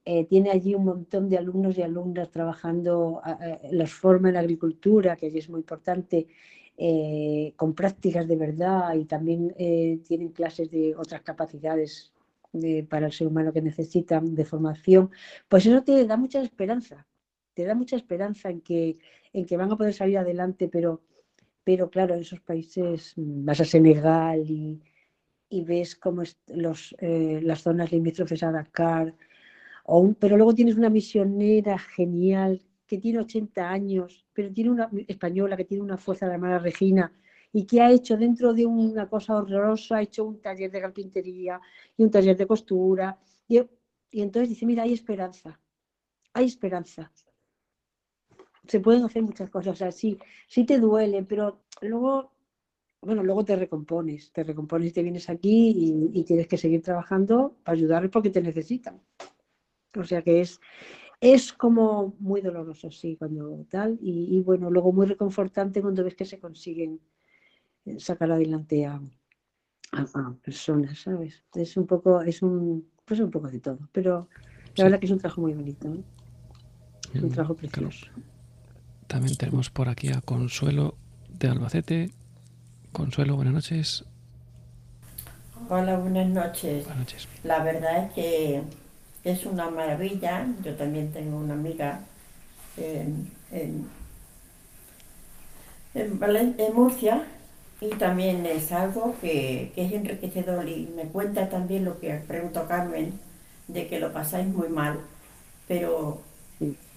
[0.06, 3.22] eh, tiene allí un montón de alumnos y alumnas trabajando,
[3.72, 6.28] las forma en agricultura, que allí es muy importante,
[6.82, 12.14] eh, con prácticas de verdad y también eh, tienen clases de otras capacidades
[12.90, 15.12] para el ser humano que necesitan de formación,
[15.48, 17.06] pues eso te da mucha esperanza,
[17.54, 18.98] te da mucha esperanza en que,
[19.34, 21.02] en que van a poder salir adelante, pero
[21.64, 24.82] pero claro, en esos países mm, vas a Senegal y,
[25.52, 29.16] ves cómo los, eh, las zonas limítrofes a Dakar,
[29.86, 35.58] o pero luego tienes una misionera genial que tiene 80 años, pero tiene una española
[35.58, 37.12] que tiene una fuerza de hermana Regina
[37.52, 41.60] y que ha hecho dentro de una cosa horrorosa, ha hecho un taller de carpintería
[41.98, 43.18] y un taller de costura.
[43.48, 43.60] Y,
[44.12, 45.60] y entonces dice, mira, hay esperanza,
[46.34, 47.12] hay esperanza
[48.70, 49.74] se pueden hacer muchas cosas.
[49.74, 50.18] O sea, sí,
[50.48, 52.32] sí te duele, pero luego,
[53.02, 57.58] bueno, luego te recompones, te recompones y te vienes aquí y, tienes que seguir trabajando
[57.64, 59.02] para ayudarles porque te necesitan.
[59.96, 60.62] O sea que es,
[61.20, 66.26] es como muy doloroso, sí, cuando tal, y, bueno, luego muy reconfortante cuando ves que
[66.26, 67.00] se consiguen
[67.86, 69.02] eh, sacar adelante a,
[70.44, 71.44] personas, ¿sabes?
[71.56, 74.30] Es un poco, es un, pues un poco de todo, pero
[74.76, 75.92] la verdad que es un trabajo muy bonito,
[77.12, 78.06] Es un trabajo precioso.
[79.10, 80.94] También tenemos por aquí a Consuelo
[81.30, 82.12] de Albacete.
[82.92, 84.06] Consuelo, buenas noches.
[85.68, 86.86] Hola, buenas noches.
[86.86, 87.28] Buenas noches.
[87.44, 88.62] La verdad es que
[89.24, 90.46] es una maravilla.
[90.64, 92.02] Yo también tengo una amiga
[92.78, 93.90] en, en,
[96.76, 97.26] Murcia
[97.82, 102.68] y también es algo que, que, es enriquecedor y me cuenta también lo que preguntó
[102.68, 103.20] Carmen,
[103.68, 105.00] de que lo pasáis muy mal,
[105.68, 106.22] pero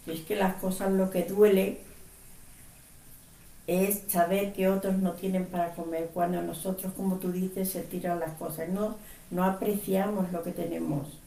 [0.07, 1.81] es que las cosas lo que duele
[3.67, 8.21] es saber que otros no tienen para comer, cuando nosotros, como tú dices, se tiran
[8.21, 8.99] las cosas, no,
[9.31, 11.21] no apreciamos lo que tenemos.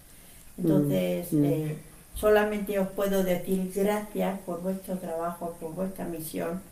[0.58, 1.66] Entonces, Mm, mm.
[1.74, 1.84] eh,
[2.14, 6.64] solamente os puedo decir gracias por vuestro trabajo, por vuestra misión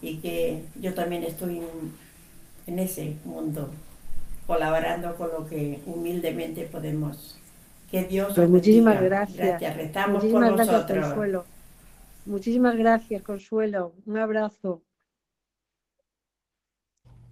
[0.00, 1.98] y que yo también estoy en,
[2.66, 3.70] en ese mundo,
[4.46, 7.40] colaborando con lo que humildemente podemos.
[7.90, 9.00] Que Dios Pues os muchísimas bendiga.
[9.00, 9.64] gracias.
[9.64, 10.88] Gracias, rezamos Muchísimas por gracias, vosotros.
[10.88, 11.48] Consuelo.
[12.24, 13.94] Muchísimas gracias, Consuelo.
[14.06, 14.84] Un abrazo.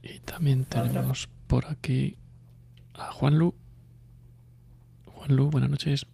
[0.03, 2.16] Y también tenemos por aquí
[2.94, 3.55] a Juanlu.
[5.07, 6.07] Juanlu, buenas noches.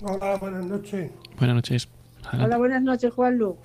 [0.00, 1.10] Hola, buenas noches.
[1.38, 1.88] Buenas noches.
[2.20, 2.44] Adelante.
[2.44, 3.58] Hola, buenas noches, Juanlu.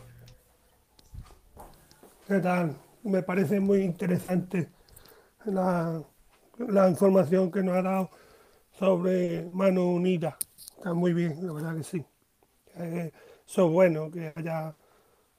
[2.28, 2.76] ¿Qué tal?
[3.04, 4.70] Me parece muy interesante
[5.46, 6.02] la,
[6.58, 8.10] la información que nos ha dado
[8.72, 10.38] sobre Mano Unida.
[10.58, 12.04] Está muy bien, la verdad que sí.
[12.78, 13.12] Eh,
[13.46, 14.76] eso es bueno, que haya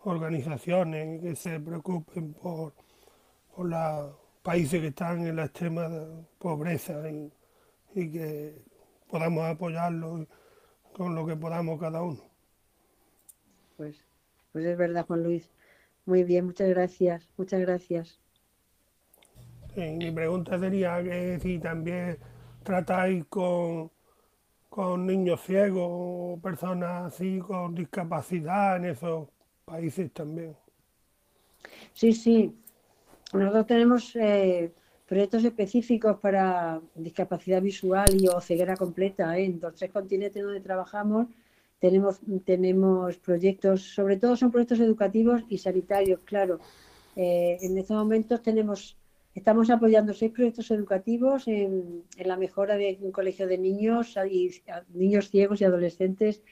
[0.04, 2.74] organizaciones que se preocupen por,
[3.54, 5.88] por los países que están en la extrema
[6.38, 7.32] pobreza y,
[7.94, 8.62] y que
[9.08, 10.26] podamos apoyarlos
[10.92, 12.20] con lo que podamos cada uno.
[13.76, 14.04] Pues,
[14.52, 15.52] pues es verdad, Juan Luis.
[16.06, 17.28] Muy bien, muchas gracias.
[17.36, 18.20] Muchas gracias.
[19.74, 22.18] Sí, mi pregunta sería que si también
[22.62, 23.90] tratáis con,
[24.68, 29.28] con niños ciegos o personas así con discapacidad en esos
[29.64, 30.56] países también.
[31.92, 32.54] Sí, sí.
[33.32, 34.72] Nosotros tenemos eh,
[35.06, 39.36] proyectos específicos para discapacidad visual y o ceguera completa.
[39.38, 39.46] ¿eh?
[39.46, 41.28] En los tres continentes donde trabajamos
[41.84, 46.58] tenemos, tenemos proyectos, sobre todo son proyectos educativos y sanitarios, claro.
[47.14, 48.96] Eh, en estos momentos tenemos,
[49.34, 54.50] estamos apoyando seis proyectos educativos en, la mejora de un colegio de niños, y,
[54.94, 56.42] niños ciegos y adolescentes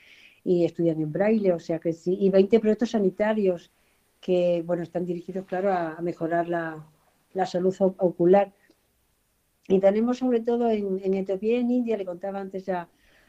[0.44, 3.70] y estudian en braille, o sea que sí, y 20 proyectos sanitarios
[4.20, 6.86] que bueno, están dirigidos, claro, a, a mejorar la,
[7.34, 8.52] la, salud ocular.
[9.68, 12.88] Y tenemos sobre todo en, en, Etiopía y en India, le contaba antes a,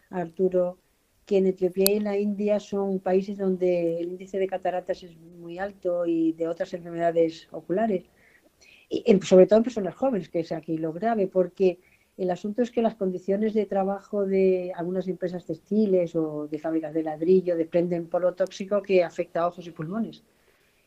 [0.10, 0.78] a, Arturo,
[1.26, 5.18] que en Etiopía y en la India son países donde el índice de cataratas es
[5.18, 8.06] muy alto y de otras enfermedades oculares.
[8.90, 11.80] Y sobre todo en personas jóvenes, que es aquí lo grave, porque
[12.18, 16.94] el asunto es que las condiciones de trabajo de algunas empresas textiles o de fábricas
[16.94, 20.24] de ladrillo desprenden polvo tóxico que afecta a ojos y pulmones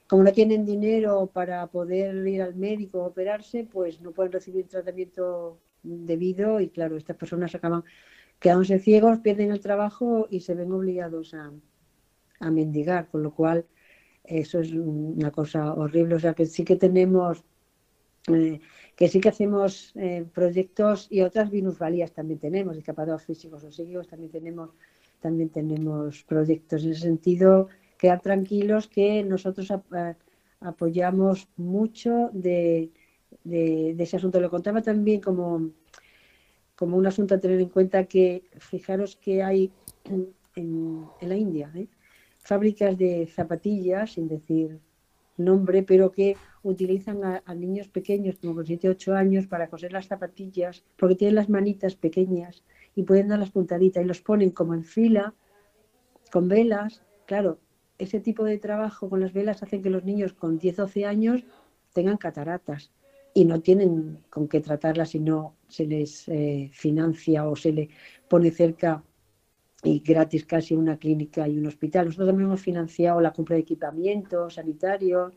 [0.07, 4.67] como no tienen dinero para poder ir al médico o operarse, pues no pueden recibir
[4.69, 7.85] tratamiento debido y claro, estas personas acaban
[8.39, 11.53] quedándose ciegos, pierden el trabajo y se ven obligados a,
[12.41, 13.67] a mendigar, con lo cual
[14.25, 16.17] eso es una cosa horrible.
[16.17, 17.45] O sea que sí que tenemos,
[18.29, 18.61] eh,
[18.97, 24.09] que sí que hacemos eh, proyectos y otras minusvalías también tenemos, discapacitados físicos o psíquicos
[24.09, 24.71] también tenemos,
[25.21, 27.69] también tenemos proyectos en ese sentido
[27.99, 29.85] quedar tranquilos que nosotros ap
[30.61, 32.91] apoyamos mucho de,
[33.45, 34.41] de, de, ese asunto.
[34.41, 35.71] Lo contaba también como,
[36.75, 39.71] como un asunto a tener en cuenta que fijaros que hay
[40.05, 41.89] en, en la India ¿eh?
[42.39, 44.81] fábricas de zapatillas, sin decir
[45.37, 50.07] nombre, pero que utilizan a, niños pequeños, como con 7 8 años, para coser las
[50.07, 52.65] zapatillas, porque tienen las manitas pequeñas
[52.95, 55.35] y pueden dar las puntaditas y los ponen como en fila,
[56.33, 57.03] con velas.
[57.27, 57.59] Claro,
[57.99, 61.45] ese tipo de trabajo con las velas hace que los niños con 10 12 años
[61.93, 62.93] tengan cataratas
[63.33, 67.91] y no tienen con qué tratarlas si no se les eh, financia o se le
[68.29, 69.03] pone cerca
[69.87, 72.07] y gratis casi una clínica y un hospital.
[72.07, 75.33] Nosotros también hemos financiado la compra de equipamientos sanitarios,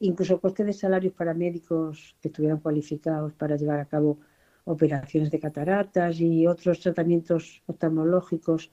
[0.00, 4.18] incluso coste de salarios para médicos que estuvieran cualificados para llevar a cabo
[4.64, 8.70] operaciones de cataratas y otros tratamientos oftalmológicos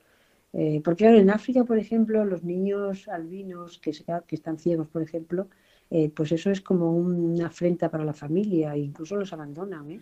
[0.54, 4.88] eh, porque claro, en África, por ejemplo, los niños albinos que, se, que están ciegos,
[4.90, 5.48] por ejemplo,
[5.90, 10.02] eh, pues eso es como una afrenta para la familia, incluso los abandonan, ¿eh?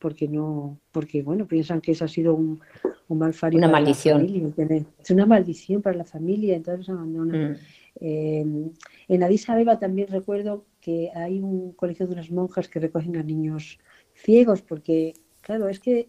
[0.00, 2.60] Porque no, porque bueno, piensan que eso ha sido un,
[3.08, 3.58] un malfario.
[3.58, 4.22] Una para maldición.
[4.22, 7.58] La familia, es una maldición para la familia, entonces abandonan.
[8.00, 8.70] Mm.
[9.08, 13.22] en Addis Abeba también recuerdo que hay un colegio de unas monjas que recogen a
[13.22, 13.78] niños
[14.14, 16.08] ciegos, porque claro, es que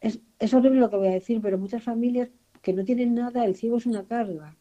[0.00, 2.28] es, es, horrible lo que voy a decir, pero muchas familias
[2.62, 4.56] que no tienen nada, el ciego es una carga.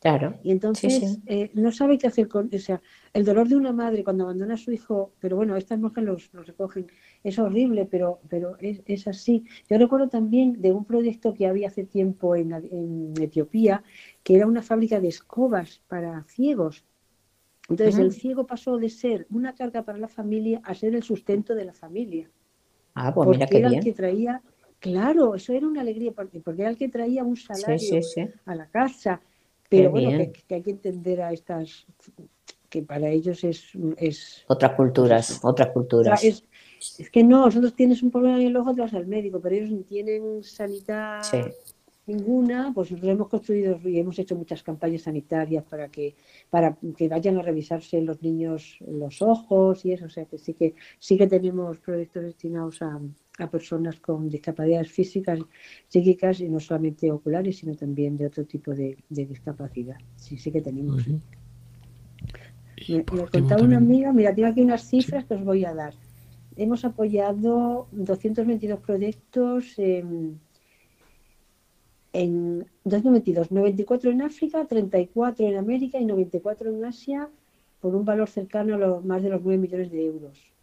[0.00, 0.38] Claro.
[0.44, 1.22] Y entonces sí, sí.
[1.26, 2.80] Eh, no sabe qué hacer con, o sea,
[3.12, 6.32] el dolor de una madre cuando abandona a su hijo, pero bueno, estas monjas los,
[6.32, 6.86] los recogen,
[7.24, 9.44] es horrible, pero, pero es, es, así.
[9.68, 13.82] Yo recuerdo también de un proyecto que había hace tiempo en, en Etiopía,
[14.22, 16.84] que era una fábrica de escobas para ciegos.
[17.68, 18.04] Entonces uh -huh.
[18.04, 21.64] el ciego pasó de ser una carga para la familia a ser el sustento de
[21.64, 22.30] la familia.
[22.94, 23.78] Ah, pues porque mira qué era bien.
[23.80, 24.42] el que traía,
[24.78, 28.24] claro, eso era una alegría, porque, porque era el que traía un salario sí, sí,
[28.24, 28.28] sí.
[28.44, 29.20] a la casa.
[29.68, 31.86] Pero bueno, que, hay que entender a estas,
[32.68, 33.70] que para ellos es...
[33.96, 36.24] es otras culturas, otras culturas.
[36.24, 36.44] Es,
[37.10, 39.86] que no, nosotros tienes un problema en el ojo, te vas al médico, pero ellos
[39.88, 41.22] tienen sanidad
[42.08, 46.16] ninguna, pues nosotros hemos construido y hemos hecho muchas campañas sanitarias para que,
[46.48, 50.54] para que vayan a revisarse los niños los ojos y eso, o sea que sí
[50.54, 52.98] que sí que tenemos proyectos destinados a,
[53.38, 55.38] a personas con discapacidades físicas,
[55.88, 59.96] psíquicas y no solamente oculares, sino también de otro tipo de, discapacidad.
[60.16, 61.06] Sí, sí que tenemos.
[62.88, 65.94] Me, contaba una amiga, mira, tengo aquí unas cifras que os voy a dar.
[66.56, 70.40] Hemos apoyado 222 proyectos en,
[72.12, 77.28] en 2022, 94 en África, 34 en América y 94 en Asia,
[77.80, 80.57] por un valor cercano a los, más de los 9 millones de euros.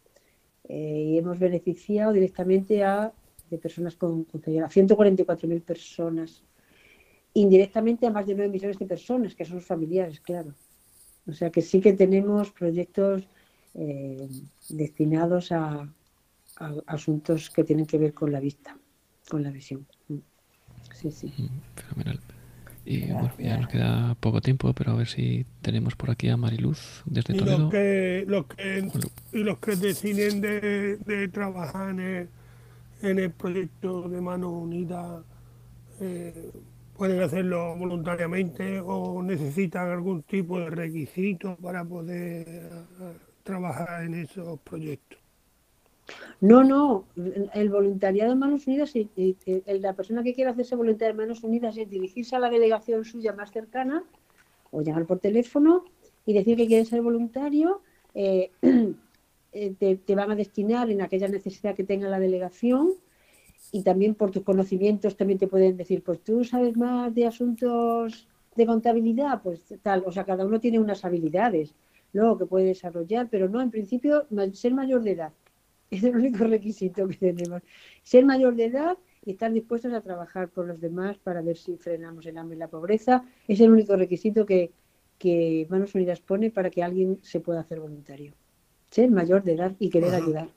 [0.67, 3.13] Eh, y hemos beneficiado directamente a
[3.49, 6.43] de personas con, con a 144.000 personas,
[7.33, 10.53] indirectamente a más de 9 millones de personas, que son familiares, claro.
[11.27, 13.27] O sea que sí que tenemos proyectos
[13.73, 14.27] eh,
[14.69, 15.87] destinados a,
[16.87, 18.77] asuntos que tienen que ver con la vista,
[19.29, 19.85] con la visión.
[20.07, 20.19] Mm.
[20.93, 21.27] Sí, sí.
[21.27, 22.19] Mm, fenomenal.
[22.85, 26.37] Y bueno, ya nos queda poco tiempo, pero a ver si tenemos por aquí a
[26.37, 27.57] Mariluz desde y Toledo.
[27.57, 28.89] Los que, los que,
[29.33, 32.29] y los que deciden de, trabajar en el,
[33.01, 35.23] en el, proyecto de Manos Unidas
[35.99, 36.51] eh,
[36.95, 42.69] pueden hacerlo voluntariamente o necesitan algún tipo de requisito para poder eh,
[43.43, 45.24] trabajar en esos proyectos.
[46.41, 47.05] No, no,
[47.53, 48.93] el voluntariado en Manos Unidas,
[49.65, 53.33] la persona que quiera hacerse voluntaria en Manos Unidas es dirigirse a la delegación suya
[53.33, 54.03] más cercana
[54.71, 55.85] o llamar por teléfono
[56.25, 57.81] y decir que quiere ser voluntario.
[58.13, 58.51] Eh,
[59.51, 62.93] eh, te, van a destinar en aquella necesidad que tenga la delegación
[63.71, 68.27] y también por tus conocimientos también te pueden decir, pues tú sabes más de asuntos
[68.55, 71.73] de contabilidad, pues tal, o sea, cada uno tiene unas habilidades
[72.13, 75.33] luego que puede desarrollar, pero no, en principio, ser mayor de edad.
[75.91, 77.61] Es el único requisito que tenemos.
[78.03, 81.77] Ser mayor de edad y estar dispuestos a trabajar por los demás para ver si
[81.77, 83.23] frenamos el hambre y la pobreza.
[83.47, 84.71] Es el único requisito que,
[85.17, 88.33] que Manos Unidas pone para que alguien se pueda hacer voluntario.
[88.91, 90.49] Ser mayor de edad y querer ayudar.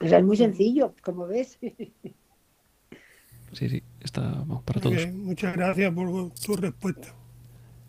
[0.00, 1.58] O sea, es muy sencillo, como ves.
[3.52, 5.08] Sí, sí, está para todos.
[5.14, 7.14] muchas gracias por tu respuesta.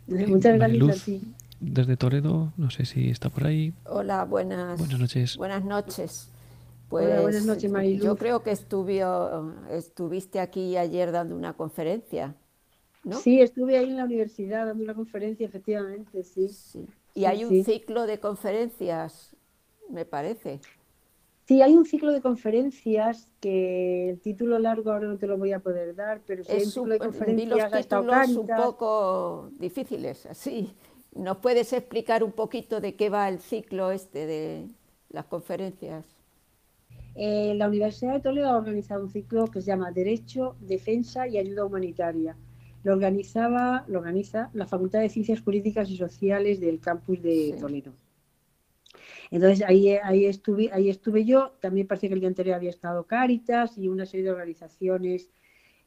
[0.07, 1.21] Muchas gracias a ti
[1.59, 3.73] desde Toledo, no sé si está por ahí.
[3.85, 5.37] Hola, buenas, buenas noches.
[5.37, 6.29] Buenas noches.
[6.89, 8.03] Pues, buenas noches, Marilu.
[8.03, 12.35] Yo creo que estuviste aquí ayer dando una conferencia,
[13.03, 13.17] ¿no?
[13.17, 16.49] Sí, estuve ahí en la universidad dando una conferencia, efectivamente, sí.
[17.13, 19.35] Y hay un ciclo de conferencias,
[19.89, 20.61] me parece.
[21.47, 25.51] Sí, hay un ciclo de conferencias que el título largo ahora no te lo voy
[25.51, 30.25] a poder dar, pero sí hay un ciclo de conferencias los títulos un poco difíciles,
[30.27, 30.73] así.
[31.15, 34.67] ¿Nos puedes explicar un poquito de qué va el ciclo este de
[35.09, 36.05] las conferencias?
[37.15, 41.37] Eh, la Universidad de Toledo ha organizado un ciclo que se llama Derecho, Defensa y
[41.37, 42.37] Ayuda Humanitaria.
[42.83, 47.91] Lo organizaba, lo organiza la Facultad de Ciencias Políticas y Sociales del campus de Toledo.
[49.31, 53.05] Entonces ahí, ahí, estuve, ahí estuve yo, también parece que el día anterior había estado
[53.05, 55.29] Cáritas y una serie de organizaciones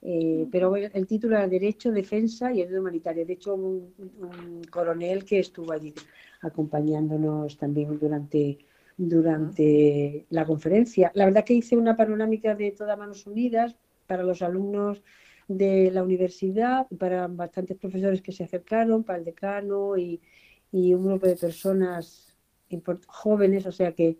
[0.04, 3.24] eh, pero el título era Derecho, Defensa y Ayuda Humanitaria.
[3.24, 5.94] De hecho, un, coronel que estuvo allí
[6.40, 8.58] acompañándonos también durante,
[8.96, 11.12] durante la conferencia.
[11.14, 13.76] La verdad que hice una panorámica de todas manos unidas
[14.08, 15.02] para los alumnos
[15.46, 20.20] de la universidad, para bastantes profesores que se acercaron, para el decano y,
[20.72, 22.36] y un grupo de personas
[23.06, 24.18] jóvenes, o sea que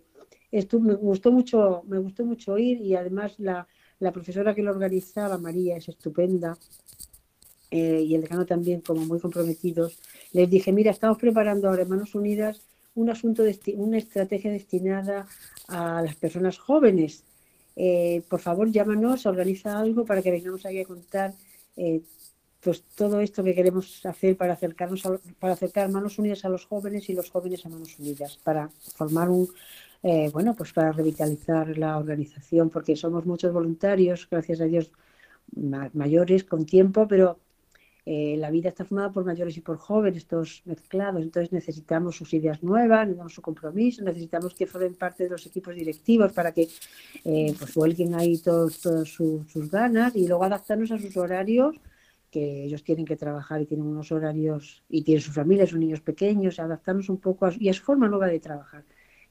[0.53, 3.66] esto me gustó mucho, me gustó mucho ir y además la,
[4.03, 6.59] la profesora que lo organizaba, María, es estupenda,
[7.71, 9.99] eh, y el decano también, como muy comprometidos.
[10.33, 12.61] Les dije, mira, estamos preparando ahora Manos Unidas
[12.97, 13.45] un asunto,
[13.77, 15.27] una estrategia destinada
[15.69, 17.23] a las personas jóvenes.
[17.77, 21.33] Eh, por favor, llámanos, organiza algo para que vengamos aquí a contar
[21.77, 22.03] eh,
[22.61, 25.03] pues todo esto que queremos hacer para acercarnos
[25.39, 29.31] para acercar manos unidas a los jóvenes y los jóvenes a manos unidas, para formar
[29.31, 29.49] un,
[30.03, 34.91] eh, bueno, pues para revitalizar la organización, porque somos muchos voluntarios, gracias a Dios,
[35.93, 37.39] mayores con tiempo, pero
[38.05, 42.35] eh, la vida está formada por mayores y por jóvenes, todos mezclados, entonces necesitamos sus
[42.35, 46.69] ideas nuevas, necesitamos su compromiso, necesitamos que formen parte de los equipos directivos para que
[47.25, 51.77] eh, pues vuelquen ahí todas sus ganas y luego adaptarnos a sus horarios
[52.29, 56.01] que ellos tienen que trabajar y tienen unos horarios y tienen sus familias, sus niños
[56.01, 58.85] pequeños, adaptarnos un poco a, y a su forma nueva de trabajar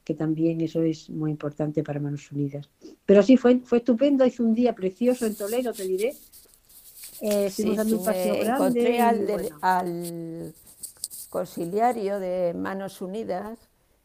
[0.04, 2.68] que también eso es muy importante para Manos Unidas.
[3.06, 6.16] Pero sí, fue, fue estupendo, hizo un día precioso en Toledo, te diré.
[7.20, 8.82] Eh, Sí, dando sí, paseo grande.
[8.82, 10.54] encontré y al, bueno, al
[11.30, 13.58] conciliario de Manos Unidas,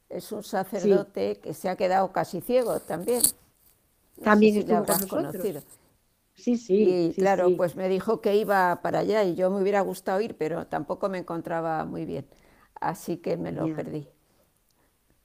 [0.10, 3.24] es un sacerdote que se ha quedado casi ciego también.
[4.18, 5.08] No También si estuvo con nosotros.
[5.08, 5.64] conocido.
[6.36, 7.02] sí, sí.
[7.10, 7.58] Y sí, claro, sí.
[7.58, 11.10] pues me dijo que iba para allá y yo me hubiera gustado ir, pero tampoco
[11.10, 12.28] me encontraba muy bien.
[12.80, 14.08] Así que me lo perdí.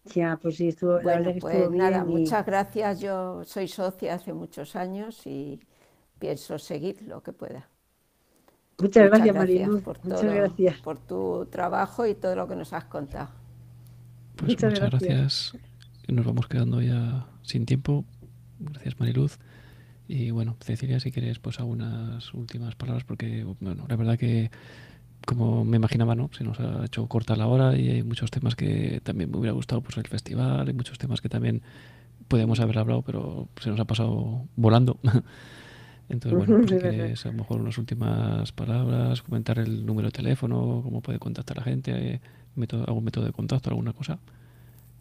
[0.05, 2.09] Ya, pues sí, estuvo, la Bueno, verdad que pues estuvo nada, bien.
[2.09, 3.01] y- muchas gracias.
[3.01, 5.61] Yo soy socia hace muchos años y
[6.19, 7.69] pienso seguir lo que pueda.
[8.79, 9.83] Muchas, gracias, gracias Mariluz.
[9.83, 10.77] por Muchas todo, gracias.
[10.83, 13.31] por tu trabajo y todo lo que nos has contado.
[14.37, 14.91] Pues Muchas muchas, gracias.
[14.91, 15.57] gracias.
[16.09, 18.05] Nos vamos quedando ya sin tiempo.
[18.59, 19.39] Gracias, Mariluz.
[20.09, 24.51] Y bueno, Cecilia, si quieres, pues algunas últimas palabras, porque bueno, la verdad que,
[25.27, 26.31] como me imaginaba, ¿no?
[26.33, 29.53] Se nos ha hecho corta la hora y hay muchos temas que también me hubiera
[29.55, 31.63] gustado, pues el festival, hay muchos temas que también
[32.29, 34.99] podemos haber hablado, pero se nos ha pasado volando.
[36.09, 37.13] Entonces, bueno, pues si Es verdad.
[37.13, 41.57] quieres a lo mejor unas últimas palabras, comentar el número de teléfono, cómo puede contactar
[41.59, 42.21] la gente, eh,
[42.55, 44.19] método, algún método de contacto, alguna cosa.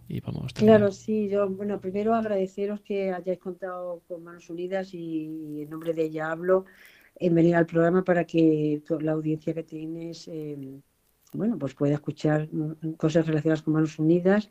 [0.07, 0.53] Y vamos.
[0.53, 5.93] Claro, sí, yo, bueno, primero agradeceros que hayáis contado con Manos Unidas y en nombre
[5.93, 6.65] de ella hablo
[7.21, 10.57] en venir al programa para que la audiencia que tienes, eh,
[11.33, 14.49] bueno, pues pueda escuchar mm, cosas relacionadas con Manos Unidas.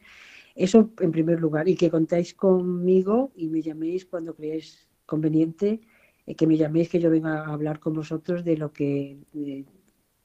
[0.54, 5.80] Eso en primer lugar, y que contáis conmigo y me llaméis cuando creáis conveniente,
[6.26, 9.64] eh, que me llaméis, que yo venga a hablar con vosotros de lo que, eh,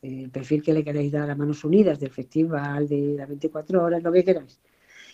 [0.04, 4.04] el perfil que le queréis dar a Manos Unidas, del festival, de las 24 horas,
[4.04, 4.60] lo que queráis.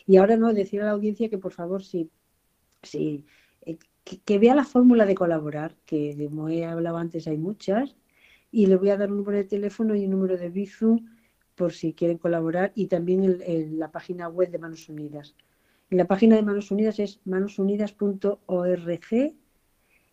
[0.05, 2.09] Y ahora no, decir a la audiencia que por favor, sí,
[2.93, 3.23] eh,
[4.04, 7.95] que, vea la fórmula de colaborar, que como he hablado antes hay muchas,
[8.52, 11.08] y les voy a dar un número de teléfono y un número de Bizum
[11.56, 15.36] por si quieren colaborar, y también el- la página web de Manos Unidas.
[15.89, 19.36] En la página de Manos Unidas es manosunidas.org,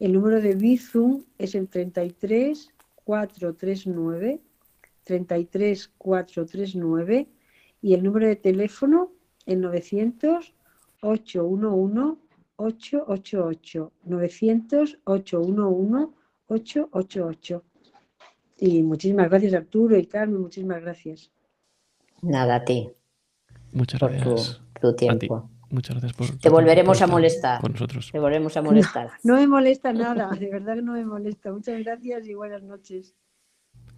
[0.01, 2.71] el número de Bizum es el 33
[3.05, 4.41] 439
[5.05, 7.29] 33 439
[7.81, 9.13] y el número de teléfono
[9.47, 10.55] el 900
[11.01, 12.19] 811
[12.59, 16.09] 888 900 811
[16.49, 17.65] 888
[18.59, 21.31] y muchísimas gracias Arturo y Carmen muchísimas gracias
[22.23, 22.91] Nada a ti
[23.73, 24.61] Muchas por tu, gracias.
[24.81, 25.07] tu a ti.
[25.07, 25.51] tiempo.
[25.71, 26.27] Muchas gracias por.
[26.29, 27.61] tu Te volveremos por a estar molestar.
[27.61, 28.11] Con nosotros.
[28.11, 29.11] Te volvemos a molestar.
[29.23, 33.15] no me molesta nada de verdad que no me molesta muchas gracias y buenas noches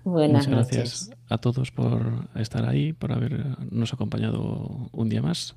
[0.02, 0.76] Buenas Muchas noches.
[1.08, 5.56] gracias a todos por estar ahí, por habernos acompañado un día más.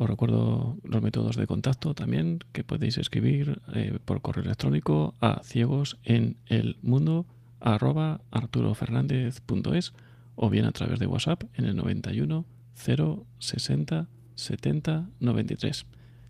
[0.00, 5.42] Os recuerdo los métodos de contacto también, que podéis escribir eh, por correo electrónico a
[5.42, 7.26] ciegos en el mundo
[7.58, 9.92] arroba arturofernandez.es
[10.36, 12.44] o bien a través de WhatsApp en el 91
[12.74, 15.86] 0 60 70 93.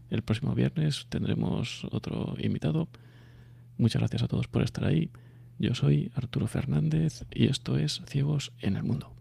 [0.08, 2.88] El próximo viernes tendremos otro invitado.
[3.76, 5.10] Muchas gracias a todos por estar ahí.
[5.58, 9.17] Yo soy Arturo Fernández y esto es Ciegos en el Mundo.